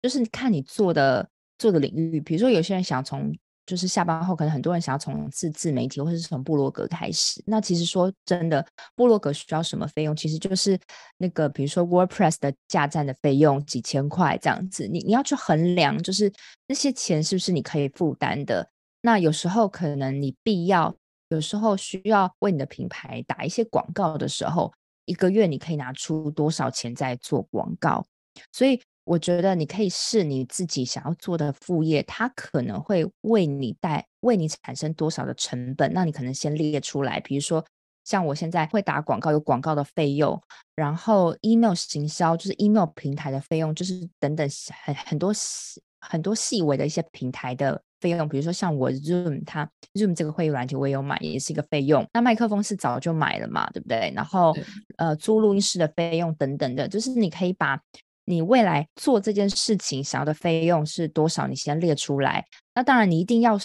[0.00, 2.20] 就是看你做的做的领域。
[2.20, 3.36] 比如说，有些人想从
[3.66, 7.42] 就是下班后，可能很多人想要从自自媒体或者是从部落格开始。
[7.44, 10.14] 那其实说真的，部落格需要什么费用？
[10.14, 10.78] 其实就是
[11.18, 14.86] 那个比如说 WordPress 的架站的费用几千块这样子。
[14.86, 16.32] 你你要去衡量，就是
[16.68, 18.68] 那些钱是不是你可以负担的？
[19.00, 20.94] 那有时候可能你必要，
[21.30, 24.72] 有时候需要为你的品牌打一些广告的时候。
[25.04, 28.04] 一个月你可以拿出多少钱在做广告？
[28.52, 35.92] 所以我觉得你可以试你自己想要做的副业，它可能会为你带为你产生多少的成本？
[35.92, 37.64] 那你可能先列出来，比如说
[38.04, 40.40] 像我现在会打广告，有广告的费用，
[40.74, 44.48] 然后 email 行销就是 email 平台的费用，就是等等
[44.84, 47.82] 很很多细很多细微的一些平台的。
[48.02, 52.04] 费用，比如说像我 Zoom，它 Zoom 这个会议软件我也有买，也是一个费用。
[52.12, 54.12] 那麦克风是早就买了嘛，对不对？
[54.14, 54.54] 然后
[54.96, 57.80] 呃，租录音室的费用等等的，就是你可以把
[58.24, 62.44] 你未来做这件事情想要的费用是多少，你先列出来。
[62.74, 63.56] 那当然，你一定要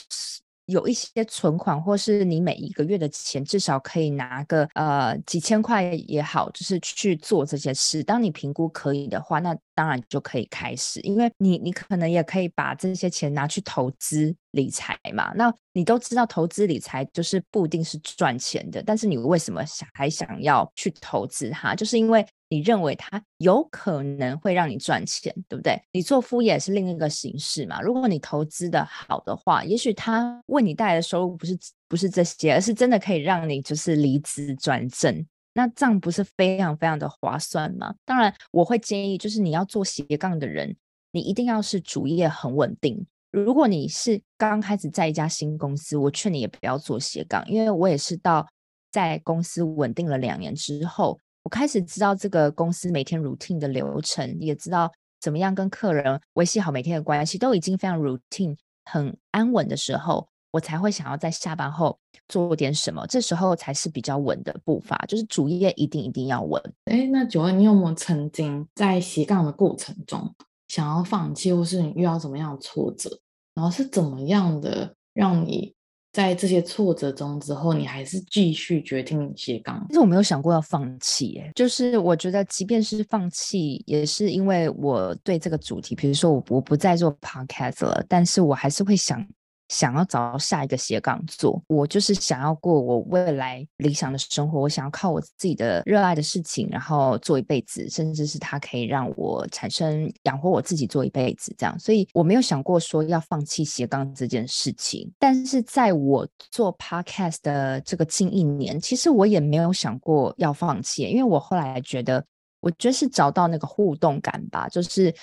[0.67, 8.03] 有一些存款，或是你每一个月的钱至少可以拿个呃几千块也好，就是去做这些事。
[8.03, 15.34] 当你评估可以的话，那当然就可以开始，因为你你可能也可以把这些钱拿去投资理财嘛。
[15.36, 21.73] 那你都知道投资理财就是不一定是赚钱的，但是你为什么想还想要去投资它？
[21.73, 22.25] 就是因为。
[22.49, 25.81] 你认为它有可能会让你赚钱，对不对？
[25.91, 27.81] 你做副业是另一个形式嘛。
[27.81, 31.57] 如果你投资的好的话，也许它为你带来的收入不是
[31.88, 35.25] 不是这些，而是真的可以让你就是离职转正。
[35.53, 37.93] 那这样不是非常非常的划算吗？
[38.05, 40.75] 当然，我会建议就是你要做斜杠的人，
[41.12, 43.05] 你一定要是主业很稳定。
[43.31, 48.47] 如果你是刚开始在一家新公司，我劝你也不要做斜杠，因为我也是到
[48.91, 51.19] 在公司稳定了两年之后。
[51.47, 63.07] 我开始知道这个公司每天 routine 的流程，也知道怎么样跟客人维系好每天的关系，都已经非常 routine、很安稳的时候，我才会想要在下班后做点什么。
[63.07, 66.62] 这时候才是比较稳的步伐，就是主业一定一定要稳。
[66.83, 70.36] 哎，那九恩你有没有曾经在斜杠的过程中
[70.67, 73.10] 想要放弃，或是你遇到什么样的挫折，
[73.55, 75.76] 然后是怎么样的让你？
[76.17, 79.86] 在这些挫折中之后，你还是继续决定斜杠。
[79.89, 89.23] 其实我没有想过要放弃，耶，就是我觉得，即便是放弃，也是因为我对这个主题，比如说我我不再做 podcast 了，但是我还是会想。
[89.69, 94.62] 想要找到下一个斜杠做，我就是想要过我未来理想的生活。
[94.62, 101.77] 我想要靠我自己的热爱的事情，然后做一辈子，甚至是它可以让我产生养活我自己做一辈子这样。
[101.77, 105.12] 所以我没有想过说要放弃斜杠这件事情。
[105.19, 112.23] 但是在我做 podcast 的这个近一年，其实我也没有想过要放弃，因为我后来觉得，
[112.62, 114.69] 我觉得是找到那个互动感吧。
[114.69, 115.13] 就是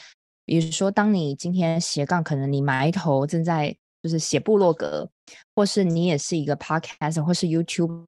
[0.45, 3.75] 比如说，当你今天斜杠，可能你埋头正在。
[4.05, 5.09] 就是写部落格，
[5.57, 8.05] 或是你也是一个 podcast 或是 YouTuber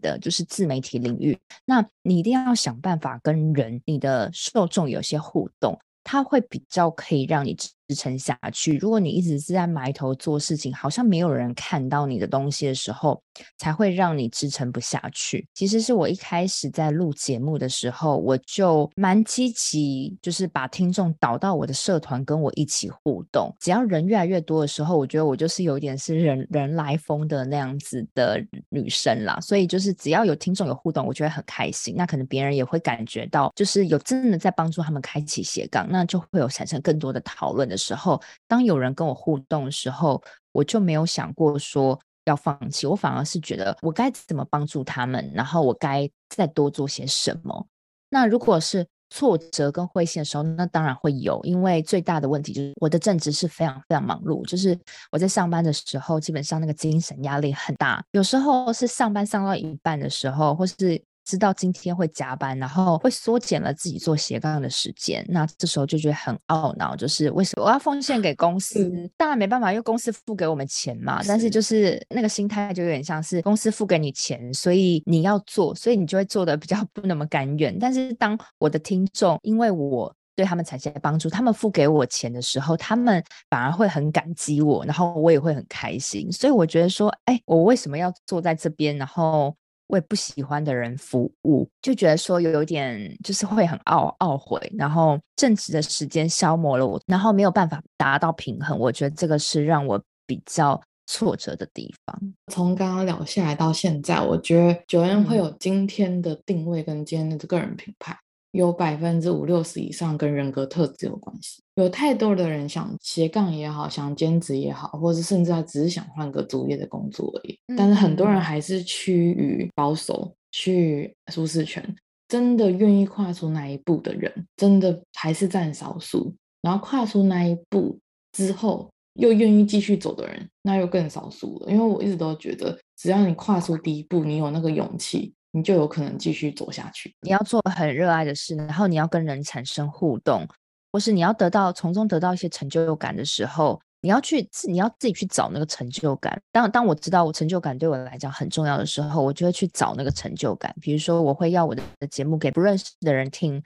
[0.00, 7.56] 的，就是自媒体领域，那你一定要想办法跟人、你的受众有些互动，它会比较可以让你。
[7.90, 8.78] 支撑下去。
[8.78, 13.20] 如果你一直是在埋头做事情，好像没有人看到你的东西的时候，
[13.58, 15.44] 才会让你支撑不下去。
[15.52, 23.52] 其实是我一开始在录节目的时候，我就蛮积极，就是把听众导到我的社团，跟我一起互动。
[23.58, 29.40] 只要人越来越多的时候，我觉得我就是有点是人人来疯的那样子的女生啦。
[29.40, 31.92] 所以就是只要有听众有互动，我觉得很开心。
[31.96, 47.66] 那可能别人也会感觉到，就是有真的在帮助他们开启斜杠，那就会有产生更多的讨论的时候，当有人跟我互动的时候，我就没有想过说要放弃，我反而是觉得我该怎么帮助他们，然后我该再多做些什么。
[48.10, 54.78] 那如果是挫折跟灰心的时候，那当然会有，因为最大的问题就是我的正职是非常非常忙碌，就是
[55.10, 61.02] 我在上班的时候，基本上那个精神压力很大，有时候是上班上到一半的时候，或是。
[61.24, 68.82] 知道今天会加班，然后会缩减了自己做斜杠的时间，那这时候就觉得很懊恼，就是为什么我要奉献给公司？
[68.84, 71.22] 嗯、当然没办法，因为公司付给我们钱嘛。
[71.22, 77.78] 是但是就是那个心态就有点像是公司付给你钱，所以你要做，所以你就会做的比较不那么甘愿。
[77.78, 86.32] 但是当我的听众因为我对他们产生帮助，他们付给我钱的时候，他们反而会很感激我，然后我也会很开心。
[86.32, 88.96] 所以我觉得说，哎，我为什么要坐在这边？
[88.96, 89.54] 然后。
[89.90, 102.34] 为不喜欢的人服务，就觉得说有有点就是会很懊懊悔，然后正直的时间消磨了我，然后没有办法达到平衡，我觉得这个是让我比较挫折的地方。
[102.52, 108.16] 从刚刚聊下来到现在，我觉得 Joanne 会有今天的定位跟今天的个人品牌。
[108.52, 111.62] 有百分之五六十以上跟人格特质有关系。
[111.76, 117.58] 有太多的人想斜杠也好，想兼职也好，或者甚至他只是想换个主业的工作而已。
[117.68, 121.82] 嗯、但是很多人还是趋于保守，趋于舒适圈。
[122.28, 126.32] 真的愿意跨出那一步的人，真的还是占少数。
[126.62, 127.98] 然后跨出那一步
[128.32, 131.72] 之后，又愿意继续走的人，那又更少数了。
[131.72, 135.34] 因为我一直都觉得，只要你跨出第一步，你有那个勇气。
[135.52, 137.14] 你就有可能继续走下去。
[137.22, 140.46] 你要做很热爱的事，然后你要跟人产生互动，
[140.92, 146.40] 或是你要得到从中得到一些成就感的时候，你要去自，你要自己去找那个成就感。
[146.52, 150.72] 当当我知道我成就感对我来讲很重要的时候，我就会去找那个成就感。
[150.80, 153.60] 比如说，我会要我的节目给不认识的人听，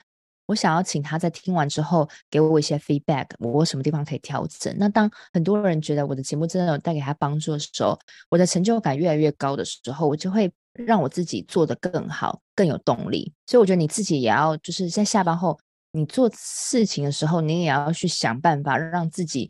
[0.47, 4.75] 我想要请他在听完之后给我一些 feedback，我什么地方可以调整。
[4.79, 7.97] 那当很多人觉得我的节目真的有带给他帮助的时候，
[8.29, 10.51] 我的成就感越来越高的时候，我就会。
[10.75, 13.31] 让我自己做得更好，更有动力。
[13.45, 15.57] 所以我觉得你自己也要，就是在下班后，
[15.91, 19.49] 你做事情的时候，你也要去想办法让自己，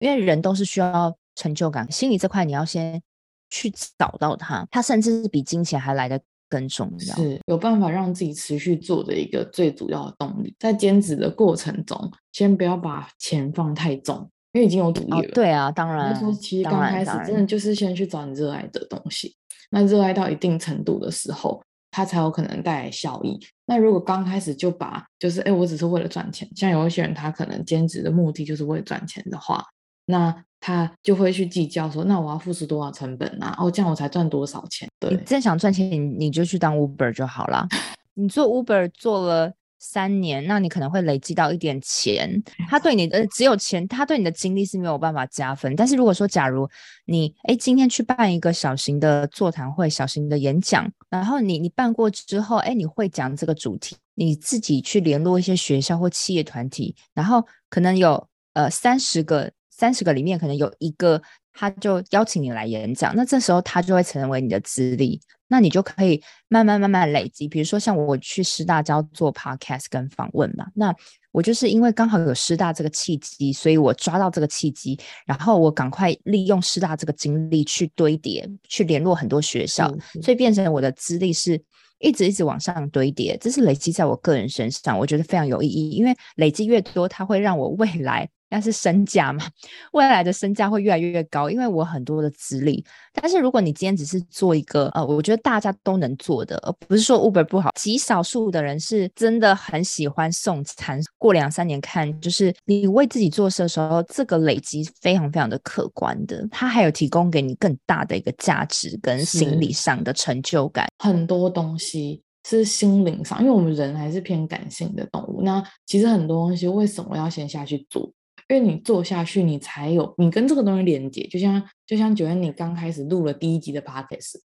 [0.00, 1.90] 因为人都是需要成就感。
[1.90, 3.00] 心理这块你要先
[3.48, 7.14] 去找到它，它甚至是比金钱还来得更重要。
[7.16, 10.54] 是有办法让自己持续做的一个最主要的动力。
[10.58, 15.28] 在兼职的过程中，先不要把钱放太重，因为已经有阻力了。
[15.28, 16.18] 哦、对啊，当然。
[16.18, 19.36] 说其实刚开始真的就是先去找你热爱的东西，
[19.70, 21.62] 那热爱到一定程度的时候。
[21.88, 23.40] 它才有可能带来效益。
[23.64, 29.64] 那如果刚开始就把就是哎，我只是为了赚钱，像有一些人他可能兼职的目的就是为了赚钱的话，
[30.04, 33.56] 那他就会去计较说，那我要付出多少成本啊？
[33.58, 34.86] 哦，这样我才赚多少钱？
[35.00, 37.66] 对，你真想赚钱，你你就去当 Uber 就好了。
[38.12, 39.50] 你做 Uber 做了。
[39.78, 45.76] 三年，那你可能会累积到一点钱，他对你的只有钱，他对你的精力是没有办法加分。
[45.76, 46.68] 但是如果说，假如
[47.04, 61.20] 你哎今天去办一个小型的座谈会、小型的演讲，然后你你办过之后，哎你会讲这个主题，你自己去联络一些学校或企业团体，然后可能有呃三十个三十个里面可能有一个
[61.52, 65.20] 他就邀请你来演讲，那这时候他就会成为你的资历。
[65.48, 70.94] 那你就可以慢慢慢慢累积，比如说像我去师大教做 podcast 跟访问嘛，那
[71.32, 79.86] 我就是因为刚好有师大这个契机，所以我抓到这个契机，然后我赶快利用师大这个经历去堆叠，去联络很多学校，
[80.22, 81.62] 所以变成我的资历是
[81.98, 88.28] 一直一直往上堆叠，这是累积在我个人身上，我觉得非常有意义，因为累积越多，它会让我未来。
[88.48, 89.44] 但是身价嘛，
[89.92, 92.84] 未来的身价会越来越高，因为我很多的资历。
[93.12, 101.00] 但是如果你今天只是做一个呃，我觉得大家都能做的，而不是说 Uber 不好，极少数的人是真的很喜欢送餐。
[101.18, 110.86] 过两三年看，就是你为自己做事的时候，这个累积非常非常的可观的，它还有提供给你更大的一个价值跟心理上的成就感。
[110.98, 115.42] 很多东西是心灵上，因为我们人还是偏感性的动物。
[115.42, 118.12] 那其实很多东西为什么要先下去做？
[118.48, 124.40] 因为你做下去，你才有你跟这个东西连接，就像就像九月你刚开始录了第一集的 Podcast，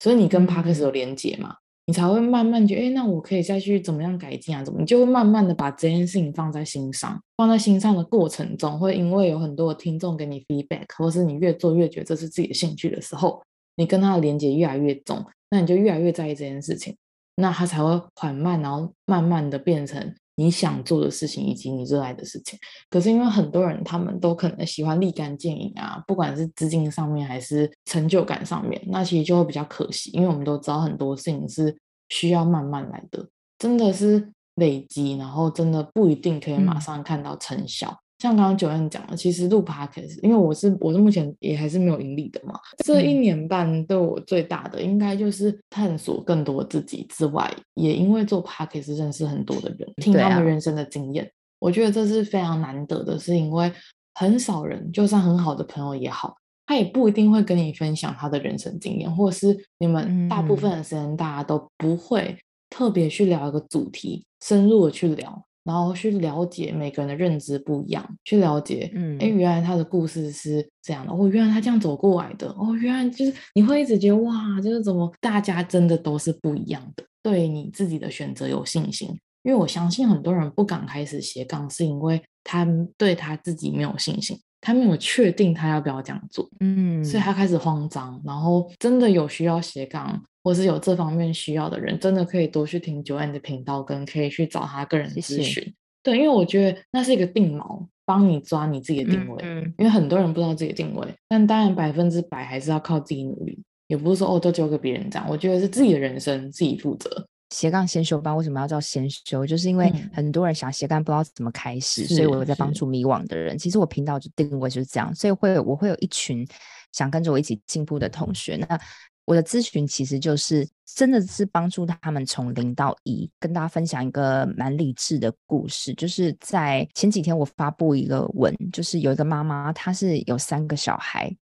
[0.00, 1.54] 所以你跟 Podcast 有连接嘛，
[1.86, 4.64] 你才会慢慢觉得，哎，那我可以再去怎么样改进啊？
[4.64, 4.80] 怎么？
[4.80, 13.40] 你就会慢慢的把这件事情放在心上，放在心上的过程中，会因为有很多的听众给你 feedback，或是你越做越觉得这是自己的兴趣的时候，
[13.76, 16.96] 你跟他的连接越来越重，那你就越来越在意这件事情，
[17.36, 20.12] 那他才会缓慢，然后慢慢的变成。
[20.36, 22.58] 你想做的事情以及你热爱的事情，
[22.90, 31.76] 可是因为很多人他们都可能喜欢立竿见影啊，不管是资金上面还是成就感上面，那其实就会比较可惜，因为我们都知道很多事情是
[32.08, 33.26] 需要慢慢来的，
[33.58, 37.90] 真的是累积，然后真的不一定可以马上看到成效。
[37.90, 42.58] 嗯像刚刚九燕讲的，其实录 Podcast，因为我是我是目前也还是没有盈利的嘛。
[42.82, 51.22] 这一年半对我最大的，应该就是探索更多自己之外，也因为做 Podcast 认识很多的人，听他们人生的经验。
[51.22, 53.70] 啊、我觉得这是非常难得的，是因为
[54.14, 62.34] 很少人，就算很好的朋友也好，他也不一定会跟你分享他的人生经验，或是你们大部分的时间大家都不会
[62.70, 65.44] 特别去聊一个主题，深入的去聊。
[65.64, 79.08] 然后去了解每个人的认知不一样，去了解，嗯，哎，原来他的故事是这样的，哦，原来他这样走过来的，哦，原来就是你会一直觉得哇，就是怎么大家真的都是不一样的，对你自己的选择有信心，
[79.42, 82.66] 因为我相信很多人不敢开始斜杠，是因为他
[82.98, 90.20] 对他自己没有信心，他没有确定他要不要这样做，嗯，所以他开始慌张，然后真的有需要斜杠。
[90.46, 95.42] 或是有这方面需要的人，真的可以多去听 Joanne 的频道，跟可以去找他个人咨询。
[95.42, 95.72] 谢谢。
[96.02, 99.36] 对，因为我觉得那是一个定锚，帮你抓你自己的定位。
[99.42, 99.74] 嗯，嗯。
[99.78, 105.26] 因为很多人不知道自己的定位，但当然百分之百还是要靠自己努力，也不是说哦都交给别人这样。
[105.30, 107.26] 我觉得是自己的人生自己负责。
[107.54, 109.46] 斜杠先修班为什么要叫先修？
[109.46, 113.56] 就是因为很多人想斜杠不知道怎么开始，嗯，所以我在帮助迷惘的人。
[113.56, 116.44] 其实我频道就定位就是这样，所以会我会有一群
[116.90, 118.56] 想跟着我一起进步的同学。
[118.56, 118.80] 那
[119.24, 125.94] 我的咨询其实就是真的是帮助他们从零到一，跟大家分享一个蛮励志的故事。
[125.94, 131.34] 就是在前几天我发布一个文，就是有一个妈妈，她是有三个小孩。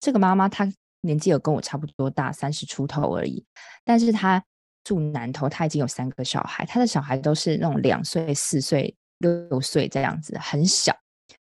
[0.00, 0.66] 这个妈妈她
[1.02, 3.44] 年纪有跟我差不多大，三十出头而已，
[3.84, 4.42] 但是她
[4.88, 10.96] 住南头，他已经有三个小孩，他的小孩都是那种两岁、四岁、六岁这样子，很小。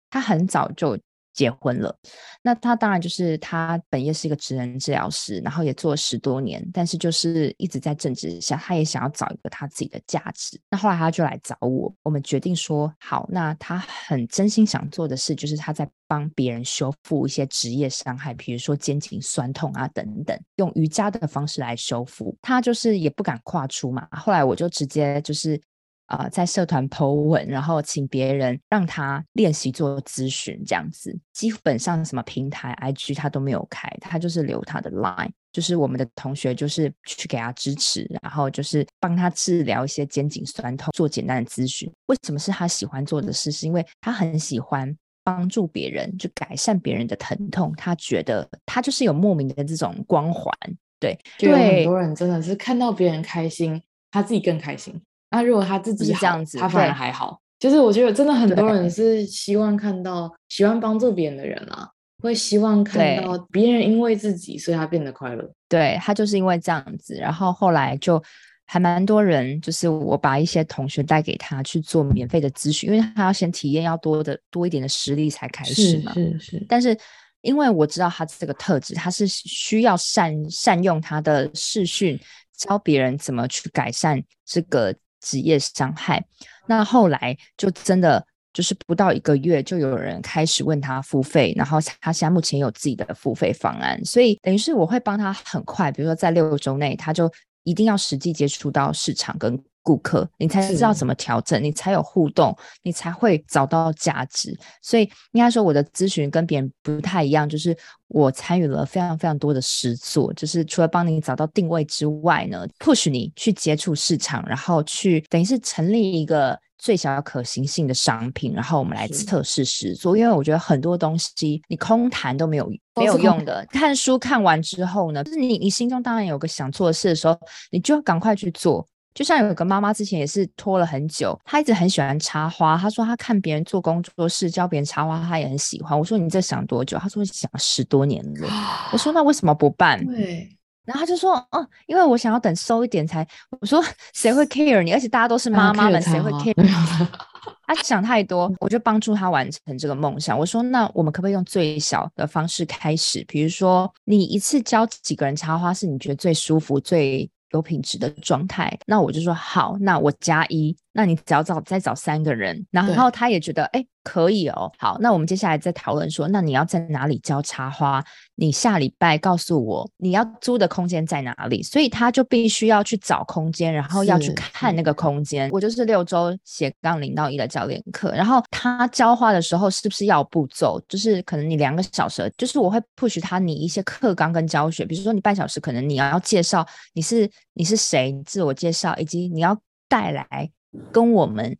[0.09, 0.99] 他很早就。
[1.38, 1.95] 结婚了，
[2.41, 10.59] 那他当然就是他本业是一个职能治疗师，然后也做了十多年，但是就是一直在正职下，他也想要找一个他自己的价值。
[10.71, 22.35] 那后来他就来找我，我们决定说好，那他很真心想做的事，就是他在帮别人修复一些职业伤害，比如说肩颈酸痛啊等等，用瑜伽的方式来修复。
[22.41, 25.61] 他就是也不敢跨出嘛，后来我就直接就是。
[26.08, 31.18] 啊、呃，在社团 po 文，然后请别人让他练习做咨询，这样子。
[31.34, 41.91] 基本上什么平台 IG 他都没有开，他就是留他的 Line，就是我们的同学就是去给他支持，然后就是帮他治疗一些肩颈酸痛，做简单的咨询。
[42.08, 43.51] 为什么是他喜欢做的事？
[43.51, 47.74] 是因为他很喜欢帮助别人，就改善别人的疼痛。
[47.76, 50.51] 他觉得他就是有莫名的这种光环。
[50.99, 53.80] 对，就有很多人真的是看到别人开心，
[54.10, 54.99] 他自己更开心。
[55.30, 57.41] 那如果他自己是这样子，他反而还好。
[57.59, 61.89] 就是我觉得真的很多人是希望看到喜欢帮助别人的人啊，
[62.21, 65.43] 会希望看到别人因为自己，所以他变得快乐。
[65.67, 68.23] 对，他就是因为这样子，然后后来就
[68.67, 76.13] 还蛮多人，就是我把一些同学带给他去做免费的咨询，因为他要先体验要多的多一点的实力才开始嘛。
[76.13, 76.65] 是是是。
[76.69, 76.95] 但是
[77.41, 82.19] 因为我知道他这个特质，他是需要善善用他的视讯，
[82.55, 84.95] 教别人怎么去改善这个。
[85.22, 86.24] 职业伤害，
[86.65, 97.32] 那后来就真的就是不到一个月，就有人开始问他付费，然后他现在目前有自己的付费方案，所以等于是我会帮他很快，比如说在六周内，他就
[97.68, 104.57] 一定要实际接触到市场跟顾客，你才知道怎么调整，你才有互动，你才会找到价值。
[104.82, 105.03] 所以
[105.34, 120.15] 应该说，我的咨询跟别人不太一样，就是我参与了非常非常多的实作，就是除了帮你找到定位之外呢，push 你去接触市场，然后去等于是成立一个最小可行性的商品，然后我们来测试实做。
[120.17, 127.38] 因为我觉得很多东西你空谈都没有没有用的，看书看完之后呢，就是你你心中当然有个想做的事的时候，
[127.71, 128.88] 你就要赶快去做。
[129.13, 132.78] 就像有个妈妈之前也是拖了很久，她一直很喜欢插花。
[132.78, 135.97] 她说她看别人做工作室教别人插花，她也很喜欢。
[135.97, 136.99] 我说你这想多久？
[136.99, 138.47] 她说想十多年了。
[138.93, 140.05] 我说 那为什么不办？
[140.05, 140.47] 对。
[140.88, 143.27] 然后他就说，嗯，因为我想要等瘦一点才。
[143.59, 143.83] 我说
[144.13, 144.91] 谁会 care 你？
[144.93, 146.55] 而且大家都是妈妈们，谁会 care？
[147.67, 150.39] 他想太多，我就帮助他完成这个梦想。
[150.39, 153.23] 我说那我们可不可以用最小的方式开始？
[153.27, 157.29] 比如说你一次教几个人插花是你觉得最舒服最？
[157.51, 160.75] 有品质的状态，那我就说好，那我加一。
[160.97, 164.71] 那你只要找再找三个人，然后他也觉得哎可以哦。
[164.79, 168.03] 好，那我们接下来再讨论说，那你要在哪里教插花？
[168.33, 171.61] 你下礼拜告诉我你要租的空间在哪里。
[171.61, 175.47] 所以他就必须要去找空间，然后要去看那个空间。
[175.51, 180.81] 我就是六周斜杠零到一的教练课，然后他教花的时候是不是要步骤？
[180.89, 189.55] 就是可能你两个小时，就是我会 push 他你一些课纲跟教学，比如说你半小时，可能你要介绍你是你是谁，自我介绍，以及你要
[189.87, 190.49] 带来。
[190.91, 191.57] 跟我们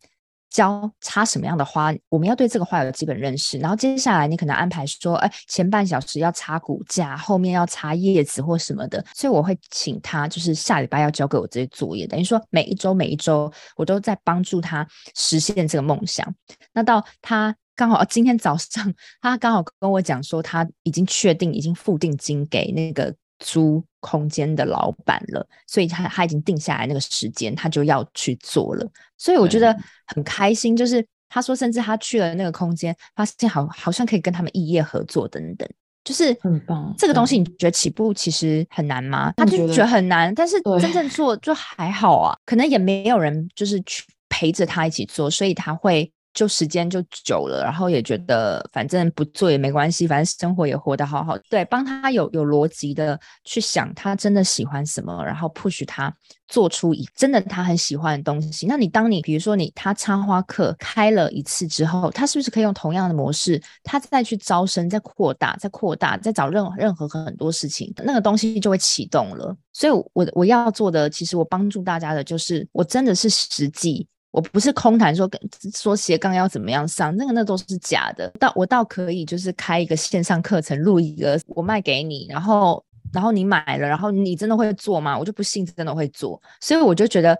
[0.50, 3.58] 教插什么样的花，我们要对这个花有基本认识。
[3.58, 9.04] 然后接下来你可能安排说，哎，前半小时要插骨架，后面要插叶子或什么的。
[9.14, 16.34] 所以我会请他，就是下礼拜要交给我这些作业，等于说每一周每一周我都在帮助他实现这个梦想。
[16.72, 23.14] 那到他刚好今天早上，他刚好跟我讲说，他已经确定已经付定金给那个。
[23.38, 28.88] 租空间的老板了，所以他他已经定下来那个时间，他就要去做了。
[29.16, 29.76] 所以我觉得
[30.06, 35.68] 很开心，就是他说，甚至他去了那个空间，发现好好像可以跟他们异业合作等等，
[36.04, 36.94] 就是很棒。
[36.98, 39.32] 这个东西你觉得起步其实很难吗？
[39.36, 46.10] 他就觉得很难，但是真正做就还好啊，可能也没有人就是去陪着他一起做，所以他会。
[46.38, 51.36] 就时间就久了，然后也觉得反正不做也没关系，反正生活也活得好好。
[51.50, 56.14] 对，帮他有有逻辑的去想，他真的喜欢什么，然后 push 他
[56.46, 58.68] 做出一真的他很喜欢的东西。
[58.68, 69.56] 那你当你比如说你他插花课开了一次之后，他是不是可以用同样的模式，他再去招生，再扩大，再扩大，再找任任何很多事情，那个东西就会启动了。
[69.72, 74.06] 所以我，我我要做的，其实我帮助大家的就是，我真的是实际。
[74.30, 75.28] 我不是空谈说
[75.74, 78.28] 说斜杠要怎么样上，那个那都是假的。
[78.38, 85.18] 倒我倒可以就是开一个线上课程，录一个我卖给你，然后然后你买了，然后你真的会做吗？
[85.18, 87.38] 我就不信真的会做，所以我就觉得。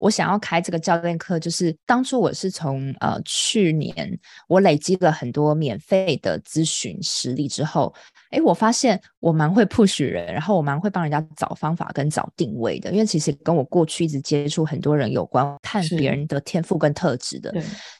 [0.00, 4.18] 我想要开这个教练课，就是当初我是从呃去年
[4.48, 7.94] 我累积了很多免费的咨询实力之后，
[8.30, 17.52] 诶，我发现我蛮会 push 人，然后我蛮会帮人家找方法跟找定位的，因为其实跟我过去一直接触很多人有关，看别人的天赋跟特质的，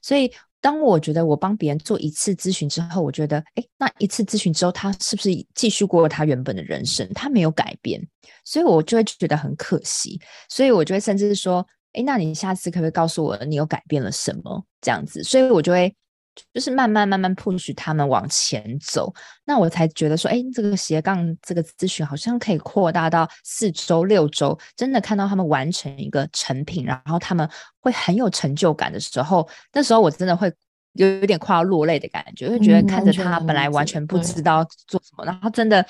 [0.03, 7.09] 所以当我觉得我帮别人做一次咨询之后，我觉得诶，那一次咨询之后，他是不是继续过他原本的人生？
[7.15, 8.01] 他没有改变，
[8.45, 11.67] 所以我就会觉得很可惜，所以我就会甚至说。
[11.93, 14.65] 哎，那你下次可不可以告诉我你有改变了什么？
[14.81, 15.93] 这样子，所以我就会
[16.55, 19.13] 就是慢慢慢慢 push 他们往前走，
[19.45, 27.49] 那我才觉得说，哎，这个斜杠这个咨询好像可以扩大到四周、六周，真的看到他们完成一个成品，然后他们
[27.81, 30.53] 会很有成就感的时候，那时候我真的会
[30.95, 35.85] 有有点快要落泪的感觉，会觉得看着他本来完全不知道做什么，然后真的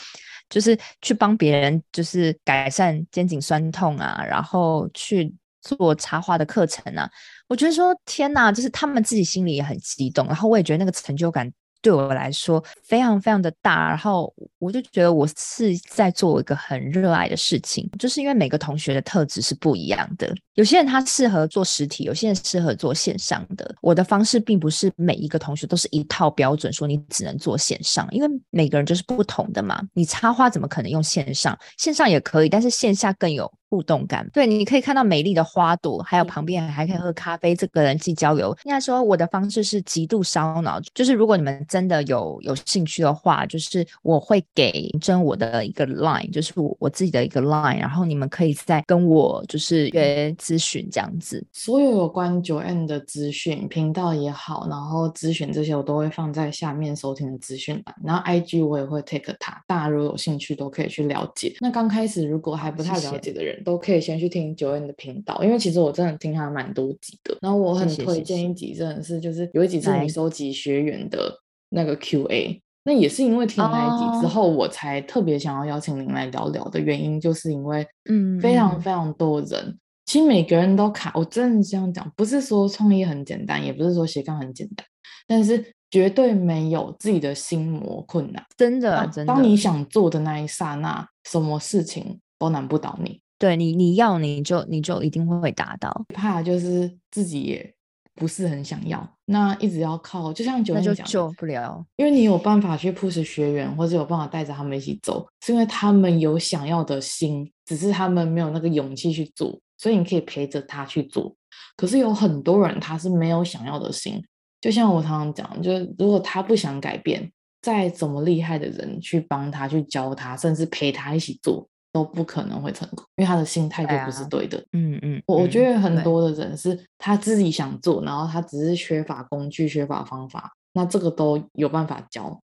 [0.49, 5.35] 就是去帮别人，就是改善肩颈酸痛啊，然后去。
[5.63, 7.07] 做插画的课程啊，
[7.51, 11.51] 我觉得说天哪，就是他们自己心里也很激动，然后我也觉得那个成就感。
[11.83, 23.75] 对我来说非常非常的大，然后我就觉得我是在做一个很热爱的事情，就是因为每个同学的特质是不一样的，有些人他适合做实体，有些人适合做线上的。
[23.81, 29.81] 我的方式并不是每一个同学都是一套标准，说你只能做线上，因为每个人就是不同的嘛。
[29.95, 31.59] 你插花怎么可能用线上？
[31.79, 34.29] 线上也可以，但是线下更有互动感。
[34.33, 38.55] 对，你可以看到美丽的花朵，还有旁边还可以喝咖啡，这个人际交流。
[38.65, 41.65] 应该说我的方式是极度烧脑，就是如果你们。
[41.71, 51.47] 真的有有兴趣的话，就是我会给真我的一个 line，就是我我自己的一个 line，然后你们可以再跟我就是约咨询这样子。
[51.53, 61.55] 所有有关 Joanne 的资讯频道也好，然后咨询这些我都会放在下面收听的资讯栏，然后 IG 我也会 take 它，大家如果有兴趣都可以去了解。
[61.61, 67.37] 那刚开始如果还不太了解的人，都可以先去听 Joanne 的频道，因为其实我真的听他蛮多集的。
[67.41, 71.41] 然后我很推荐一集，真的是就是有一集是你收集学员的。
[71.73, 74.57] 那个 Q&A，那也是因为听了那一集之后，oh.
[74.57, 81.13] 我才特别想要邀请您来聊聊的原因，就是因为，嗯，非常非常多人，嗯、其实每个人都卡。
[81.15, 84.85] 我真的这样讲，不是说创业很简单，也不是说斜杠很简单，
[85.29, 88.45] 但是绝对没有自己的心魔困难。
[88.57, 93.21] 真的，真的，当你想做的那一刹那，什么事情都难不倒你。
[93.41, 96.05] 对你，你要你就你就一定会达到。
[96.15, 97.75] 怕就是自己也。
[98.17, 101.83] 不是很想要，那一直要靠，就像讲，就救不了。
[101.97, 111.35] 因为你有办法去 push 学员，或者有办法带着他们一起走，是因为他们有想要的心，只是他们没有那个勇气去做，所以你可以陪着他去做。
[111.79, 114.23] 可是有很多人他是没有想要的心，
[114.61, 117.33] 就像我常常讲，就是如果他不想改变，
[117.63, 121.67] 再怎么厉害的人去帮他、去教他，甚至陪他一起做。
[121.93, 124.63] 都不可能会成功，因为他的心态就不是对的。
[124.73, 132.41] 嗯嗯，我我觉得很多的人是他自己想做，然后他只是缺乏工具、缺乏方法，那这个都有办法教。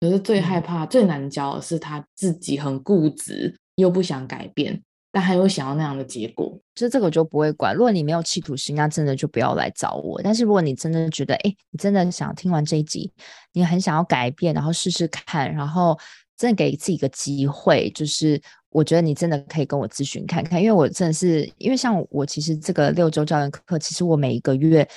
[0.00, 4.80] 可是最害怕、最难教的是他自己很固执，又不想改变，
[5.12, 6.58] 但他又想要那样的结果。
[6.74, 7.74] 就这个就不会管。
[7.74, 10.18] 如果你没有企图心，那真的就不要来找我。
[10.22, 13.12] 但是如果你真的觉得，哎，你真的想听完这一集，
[13.52, 15.98] 你很想要改变，然后试试看，然后
[16.40, 18.40] 真的给自己一个机会，就是。
[18.72, 24.88] 我觉得你真的可以跟我咨询看看，因为我真的是，因为像我其实这个六周教练课，其实我每一个月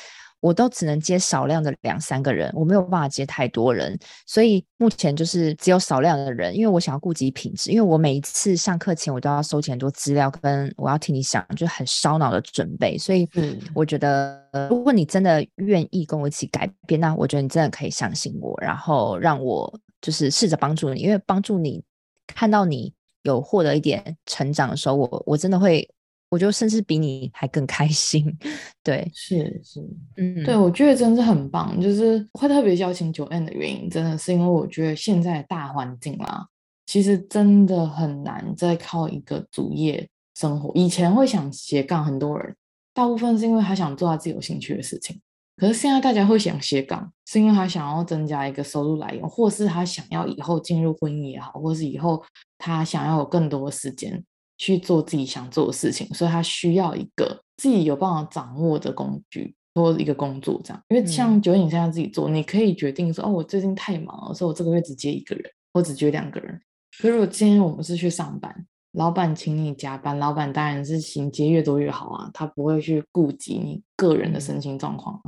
[0.41, 13.27] 我都只能接少量的两三个人，我没有办法接太多人，所以目前就是只有少量的人，因为我想要顾及品质，因为我每一次上课前我都要收集很多资料，跟我要听你想，就很烧脑的准备，所以
[13.73, 14.39] 我觉得
[14.69, 21.83] 如果你真的愿意跟我一起改变，那我觉得你真的可以相信我，然后让我就是试着帮助你，因为帮助你
[22.27, 22.93] 看到你。
[23.25, 25.89] 有获得一点成长的时候，我我真的会，
[26.27, 28.37] 我觉得甚至比你还更开心。
[28.83, 29.79] 对，是是，
[30.17, 31.79] 嗯，对，我觉得真的很棒。
[31.79, 36.45] 就是会特别邀请 Joanne 的原因，真的是因为我觉得现在大环境啦，
[36.85, 40.69] 其实真的很难再靠一个主业生活。
[40.75, 42.53] 以前会想斜杠，很多人
[42.93, 45.17] 大部分是因为他想做他自己有兴趣的事情。
[45.55, 52.23] 可是现在大家会想斜杠，是因为他想要增加一个收入来源，或是他想要以后进入婚姻也好，或是以后
[52.57, 54.23] 他想要有更多的时间
[54.57, 60.83] 去做自己想做的事情，所以他需要一个自己有办法掌握的工具或一个工作这样。
[60.89, 66.59] 因为像 Joanne 现在自己做，你可以决定说，哦，我最近太忙了，所以我这个月只接一个人，或只接两个人。
[66.97, 75.21] 可是如果今天我们是去上班，老板请你加班，老板当然是请接越多越好啊，他不会去顾及你个人的身心状况。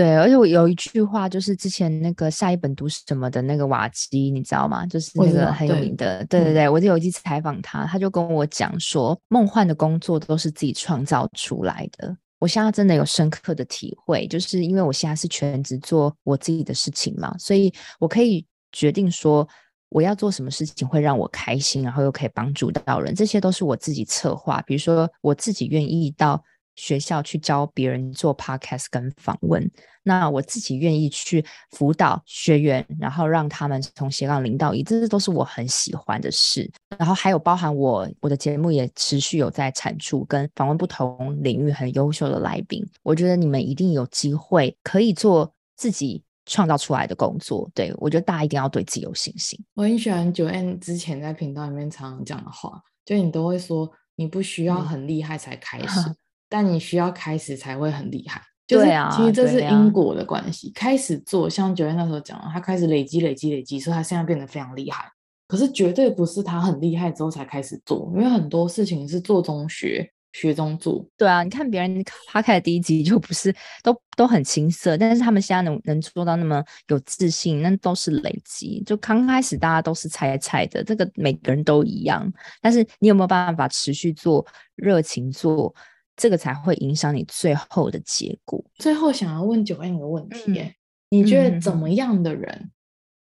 [0.00, 4.86] 对，而且我有一句话，就是之前那个下一本读什么的那个瓦基，你知道吗？
[4.86, 12.16] 就是那个很有名的，对，对对对，我就有一次采访他，他就跟我讲说，梦幻的工作都是自己创造出来的。
[12.38, 19.46] 我现在真的有深刻的体会，就是因为我现在是全职做我自己的事情嘛，所以我可以决定说
[19.90, 24.62] 我要做什么事情会让我开心，然后又可以帮助到人，这些都是我自己策划。
[24.62, 26.42] 比如说我自己愿意到。
[26.80, 29.70] 学校去教别人做 podcast 跟访问，
[30.02, 36.70] 那我自己愿意去辅导学员，然后让他们从斜杠零到一，这些都是我很喜欢的事。
[36.96, 42.82] 然后还有包含我我的节目也持续有在产出跟访问不同领域很优秀的来宾。
[43.02, 47.70] 我觉得你们一定有机会可以做自己创造出来的工作。
[47.74, 49.62] 对，我觉得大家一定要对自己有信心。
[49.74, 56.16] 我很喜欢 Joanne 之前在频道里面常常讲的话，就你都会说，你不需要很厉害才开始，嗯、
[56.50, 58.42] 但你需要开始才会很厉害。
[58.66, 60.68] 就是、对啊，其实这是因果的关系。
[60.68, 65.10] 啊、开始做，像 Joanne 那时候讲的，他开始累积、累积、累积，所以他现在变得非常厉害。
[65.48, 71.04] 可是绝对不是他很厉害之后才开始做，因为很多事情是做中学，学中做。
[71.16, 78.80] 对啊，你看别人他开的第一集就不是都都很青涩，但是他们现在能能做到那么有自信，那都是累积。
[78.86, 82.32] 就刚开始大家都是菜菜的，这个每个人都一样。
[82.62, 84.46] 但是你有没有办法持续做、
[84.76, 85.74] 热情做，
[86.20, 88.62] 这个才会影响你最后的结果。
[88.76, 90.74] 最后想要问 Joanne 一个问题，嗯、
[91.08, 92.70] 你觉得怎么样的人？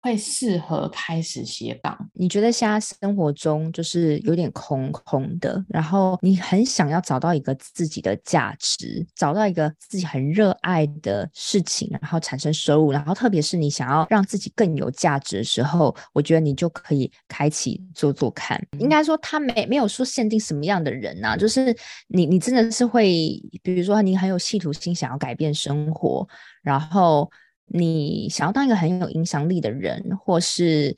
[0.05, 1.97] 嗯会适合开始斜杠？
[2.13, 18.63] 你觉得现在生活中就是有点空空的，然后你很想要找到一个自己的价值，找到一个自己很热爱的事情，然后产生收入，然后特别是你想要让自己更有价值的时候，我觉得你就可以开启做做看。
[18.77, 21.75] 应该说他没没有说限定什么样的人呐、啊，就是
[22.09, 26.27] 你你真的是会，比如说你很有企图心，想要改变生活，
[26.61, 27.27] 然后。
[27.67, 30.95] 你想要当一个很有影响力的人，或是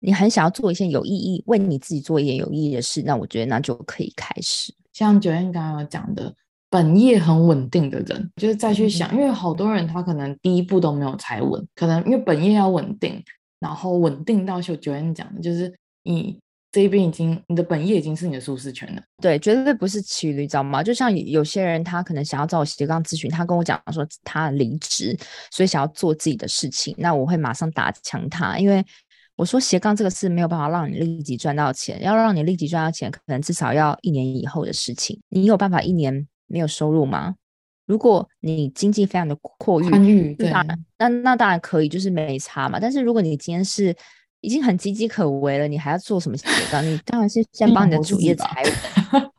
[0.00, 4.74] 你很想要做一些有意义、为你自己做一件有意义的事，那我觉得那就可以开始。
[4.92, 6.34] 像 Joanne 刚刚有讲的，
[6.70, 13.22] 本业很稳定的人，就是再去想，嗯、因为好多人他可能第一步都没有踩稳，可能因为本业要稳定，
[13.60, 16.38] 然后稳定到就 Joanne 讲的，就是你。
[16.74, 19.02] 这一边已经，你的本业已经是你的舒适圈了。
[19.22, 20.82] 对，绝对不是骑驴，知道吗？
[20.82, 25.16] 就像有些人，他可能想要找我斜杠咨询，他跟我讲说他离职，
[25.52, 28.84] 所以想要做自己的事情，那我会马上打枪他，因为
[29.36, 35.20] 我说斜杠这个事没有办法让你立即赚到钱，要让你立即赚到钱，可能至少要一年以后的事情。
[35.28, 37.36] 你有办法一年没有收入吗？
[37.86, 40.50] 如果你经济非常的宽裕，对，
[40.98, 42.80] 那那当然可以，就是没差嘛。
[42.80, 43.94] 但是如果你今天是
[44.44, 46.84] 已经很岌岌可危了，你还要做什么斜杠？
[46.86, 48.62] 你 当然是先帮你的主业踩
[49.12, 49.30] 稳。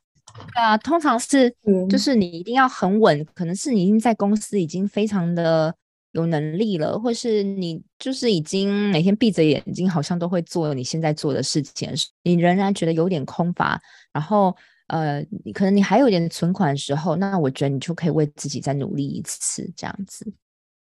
[0.53, 1.53] 对啊，通常是
[1.89, 5.73] 就是你一定要很稳，可能是你已经在公司已经非常的
[6.13, 11.89] 有能力了，或是你就是已经每天闭着眼睛，好像都会做你现在做的事情，
[12.23, 13.79] 你仍然觉得有点空乏，
[14.13, 14.55] 然后
[14.87, 15.21] 呃，
[15.53, 20.31] 可能你还有点存款的时候，那我觉得你就可以为自己再努力一次，这样子。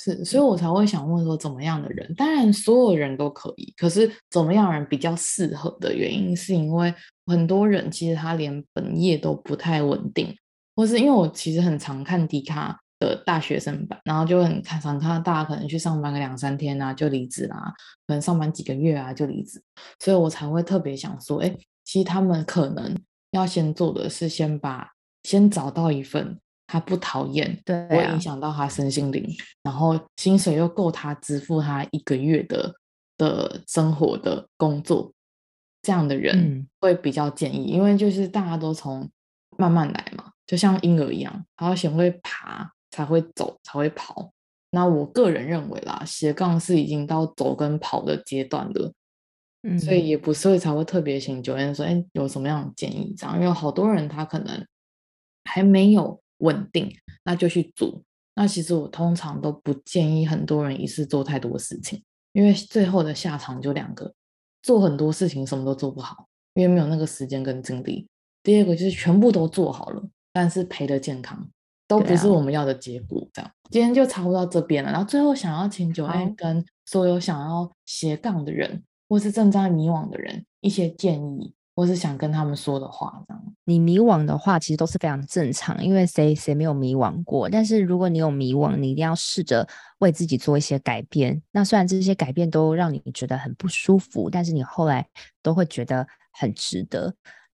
[0.03, 2.11] 是，所以我才会想问说，怎么样的人？
[2.15, 3.71] 当然，所有人都可以。
[3.77, 6.91] 可是，怎么样的人比较适合的原因，是因为
[7.27, 10.35] 很多人其实他连本业都不太稳定，
[10.75, 17.71] 或是因为我其实很常看迪卡的大学生版，然后就很常常看到大家可能去上班个两三天啊就离职啦，
[18.07, 19.61] 可能上班几个月啊就离职，
[19.99, 22.97] 所以我才会特别想说，哎，其实他们可能
[23.29, 24.89] 要先做的是先把
[25.21, 26.39] 先找到一份。
[26.71, 29.27] 他不讨厌，对、啊，不会影响到他身心灵，
[29.61, 32.73] 然后薪水又够他支付他一个月的
[33.17, 35.11] 的生活的工作，
[35.81, 39.09] 这样的人会比较建议，嗯、因为就是大家都从
[39.57, 44.31] 慢慢来嘛，就像婴儿一样，他要先会爬才会走才会跑。
[44.69, 48.93] 那我个人认为啦，斜杠是已经到走跟跑的阶段了，
[49.63, 53.13] 嗯，所以也不是会才会特别请 Joanne 说，哎，有什么样的建议？
[53.17, 54.65] 这样，因为好多人他可能
[55.43, 56.20] 还没有。
[56.41, 56.91] 稳定，
[57.23, 58.01] 那就去做。
[58.35, 62.01] 那其实我通常都不建议很多人一次做太多事情，
[62.33, 64.13] 因为最后的下场就两个：
[64.61, 68.07] 做很多事情什么都做不好，因为没有那个时间跟精力；
[68.41, 71.49] 第二个就是全部都做好了，但是赔了健康，
[71.87, 73.27] 都不是我们要的结果。
[73.33, 74.91] 这样，今天就差不多到这边了。
[74.91, 81.53] 然后最后想要请 Joanne 跟所有想要斜杠的人，或是正在迷惘的人一些建议。
[81.81, 83.43] 或是想跟他们说的话，这样。
[83.63, 87.49] 你迷惘的话，其实都是非常正常，因为谁谁没有迷惘过？
[87.49, 89.67] 但是如果你有迷惘，你一定要试着
[89.97, 91.41] 为自己做一些改变。
[91.51, 95.07] 那虽然这些改变都让你觉得很不舒服，但是你后来
[95.41, 97.11] 都会觉得很值得。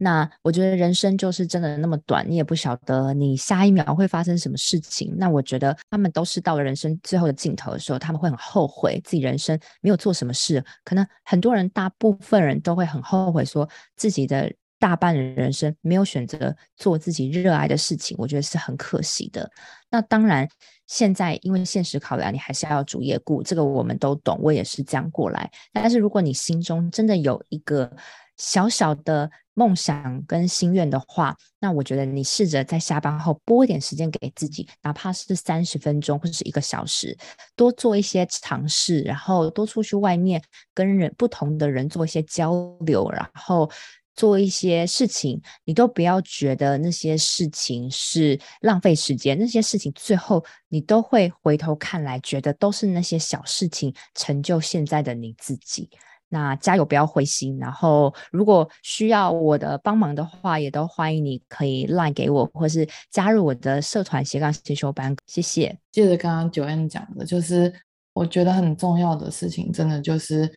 [0.04, 5.14] 那我觉得人生就是真的那么短，你也不晓得你下一秒会发生什么事情。
[5.18, 10.62] 那我觉得他们都是到了人生最后的尽头的时候，他们会很后悔自己人生没有做什么事。
[10.84, 18.18] 可能很多人，大部分人都会很后悔，说自己的大半的人生没有选择做自己热爱的事情。
[18.20, 19.50] 我觉得是很可惜的。
[19.90, 20.46] 那当然，
[20.86, 25.50] 现在因为现实考量，你还是要主业顾，这个我们都懂，我也是这样过来。
[25.72, 27.90] 但是如果你心中真的有一个
[28.36, 37.18] 小小的梦想跟心愿的话，那我觉得你试着在下班后拨一点时间给自己，哪怕是三十分钟或者是一个小时，
[37.56, 40.42] 多做一些尝试，然后多出去外面
[40.74, 43.70] 跟人不同的人做一些交流，然后
[44.16, 55.90] 做一些事情，你都不要觉得那些事情是浪费时间，那些事情最后你都会回头看来，觉得都是那些小事情成就现在的你自己。
[56.34, 57.56] 那加油，不要灰心。
[57.60, 65.16] 然后，如果需要我的帮忙的话，也都欢迎你可以 line 给我，或是加入我的社团斜杠进修班。
[65.28, 65.78] 谢谢。
[65.92, 67.72] 接着刚刚 Joanne 讲的，就是
[68.16, 70.52] 我觉得很重要的事情，真的就是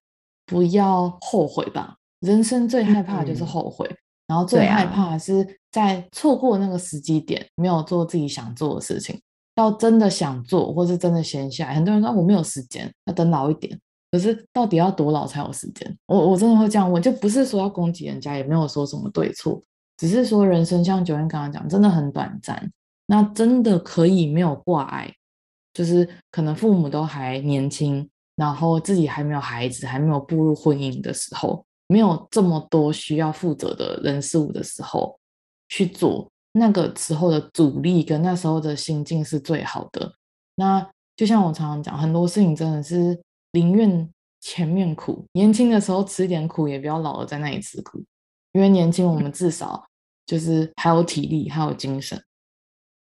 [0.46, 1.94] 不要后悔吧。
[2.20, 3.96] 人生最害怕的就是后悔，嗯、
[4.28, 9.20] 然后最害怕是在错过那个时机点，啊、没有做自己想做的事情。
[9.56, 13.78] 要真的想做，或是真的闲下来，很多人说我没有时间，要等老一点。
[14.16, 15.98] 可是到底要多老才有时间？
[16.06, 19.62] 我我真的会这样问，就不是说要攻击人家，也没有说什么对错，
[19.98, 22.72] 只是说人生像九燕刚刚讲，真的很短暂。
[23.06, 25.12] 那真的可以没有挂碍，
[25.74, 31.64] 就是可能父母都还年轻，然后自己还没有孩子，还没有步入婚姻的时候。
[31.88, 35.16] 没有这么多需要负责的人事物的时候
[35.68, 40.12] 去做，那个时候的阻力跟那时候的心境是最好的。
[40.56, 43.16] 那就像我常常讲，很多事情真的是
[43.56, 44.10] 宁愿
[44.42, 48.04] 前面苦，年轻的时候吃点苦，也不要老了在那里吃苦。
[48.52, 49.86] 因为年轻，我们至少
[50.26, 52.22] 就是还有体力，还有精神，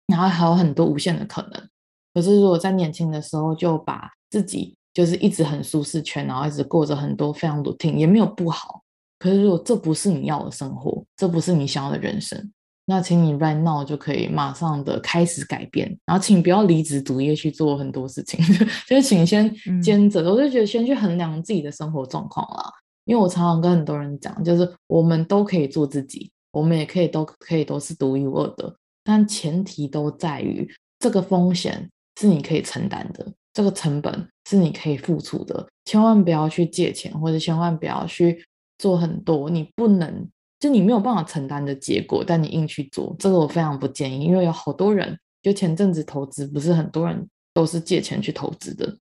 [0.07, 1.69] 然后还有很多无限的可能。
[2.15, 8.83] 可是如果在年轻的时候就把自己就是一直很舒适圈，然后一直过着很多非常 routine，也没有不好。
[9.19, 12.53] 可是如果这不是你要的生活，这不是你想要的人生，
[12.87, 15.89] 那请你 right now 就可以马上的开始改变。
[16.05, 18.39] 然后请不要离职主业去做很多事情，
[18.89, 19.53] 就是请先
[19.83, 20.21] 兼着。
[20.31, 22.71] 我就觉得先去衡量自己的生活状况啦。
[23.05, 30.69] 因为我常常跟很多人讲，就是我们都可以做自己，我们也可以都可以都是独一无二的，但前提都在于
[31.01, 33.27] 这个风险是你可以承担的。
[33.53, 38.43] 这个成本是你可以付出的，千万不要去借钱，或者千万不要去
[38.79, 40.27] 做很多你不能，
[40.63, 48.97] 就你没有办法承担的结果，但你硬去做，这个我非常不建议，因为有好多人，就前阵子投资，不是很多人都是借钱去投资的，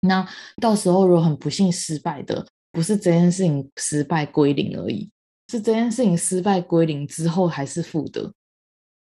[0.00, 0.28] 那
[0.60, 5.10] 到时候如果很不幸失败的，不是这件事情失败归零而已，
[5.48, 8.30] 是这件事情失败归零之后还是负的，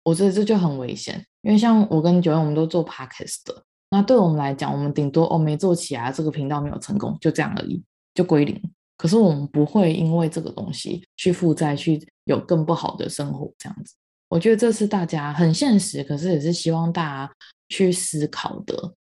[0.06, 3.64] 我觉得这就很危险，因为像我跟九月我们都做 Podcast 的。
[3.92, 8.62] 那对我们来讲，我们顶多哦没做起来，这个频道没有成功，就这样而已，就归零。
[8.98, 13.94] 可是我们不会因为这个东西去负债，去有更不好的生活，这样子。
[14.30, 17.34] 我觉得这是大家很现实，可是也是希望大家
[17.70, 18.94] 去思考的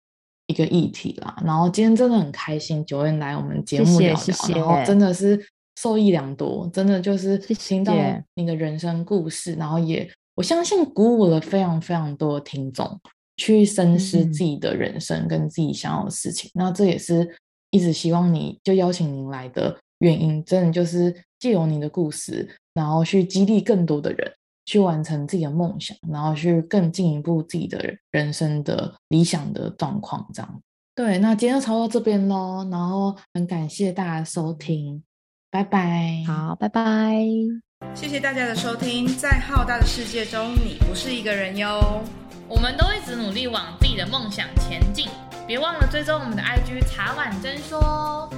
[0.47, 1.41] 一个议题啦。
[1.45, 5.43] 然后今天真的很开心，Joanne 来我们节目聊聊，然后真的是
[5.81, 7.93] 受益良多，真的就是听到
[8.35, 12.99] 你的人生故事，然后也我相信鼓舞了非常非常多的听众。
[13.37, 17.35] 去深思自己的人生跟自己想要的事情，嗯、那这也是
[17.69, 24.31] 一直希望你就邀请您来的原因，真的就是借由你的故事，然后去激励更多的人
[24.65, 27.79] 去完成自己的梦想，然后去更进一步自己的
[28.11, 30.61] 人生的理想的状况，这样。
[30.95, 35.03] 对，那今天就操到这边喽，然后很感谢大家收听，
[35.51, 36.23] 拜拜。
[36.25, 37.17] 好，拜拜。
[37.93, 42.01] 谢谢大家的收听，在浩大的世界中，你不是一个人哟。
[42.47, 45.07] 我们都一直努力往自己的梦想前进，
[45.45, 48.29] 别忘了追踪我们的 IG 茶碗真说。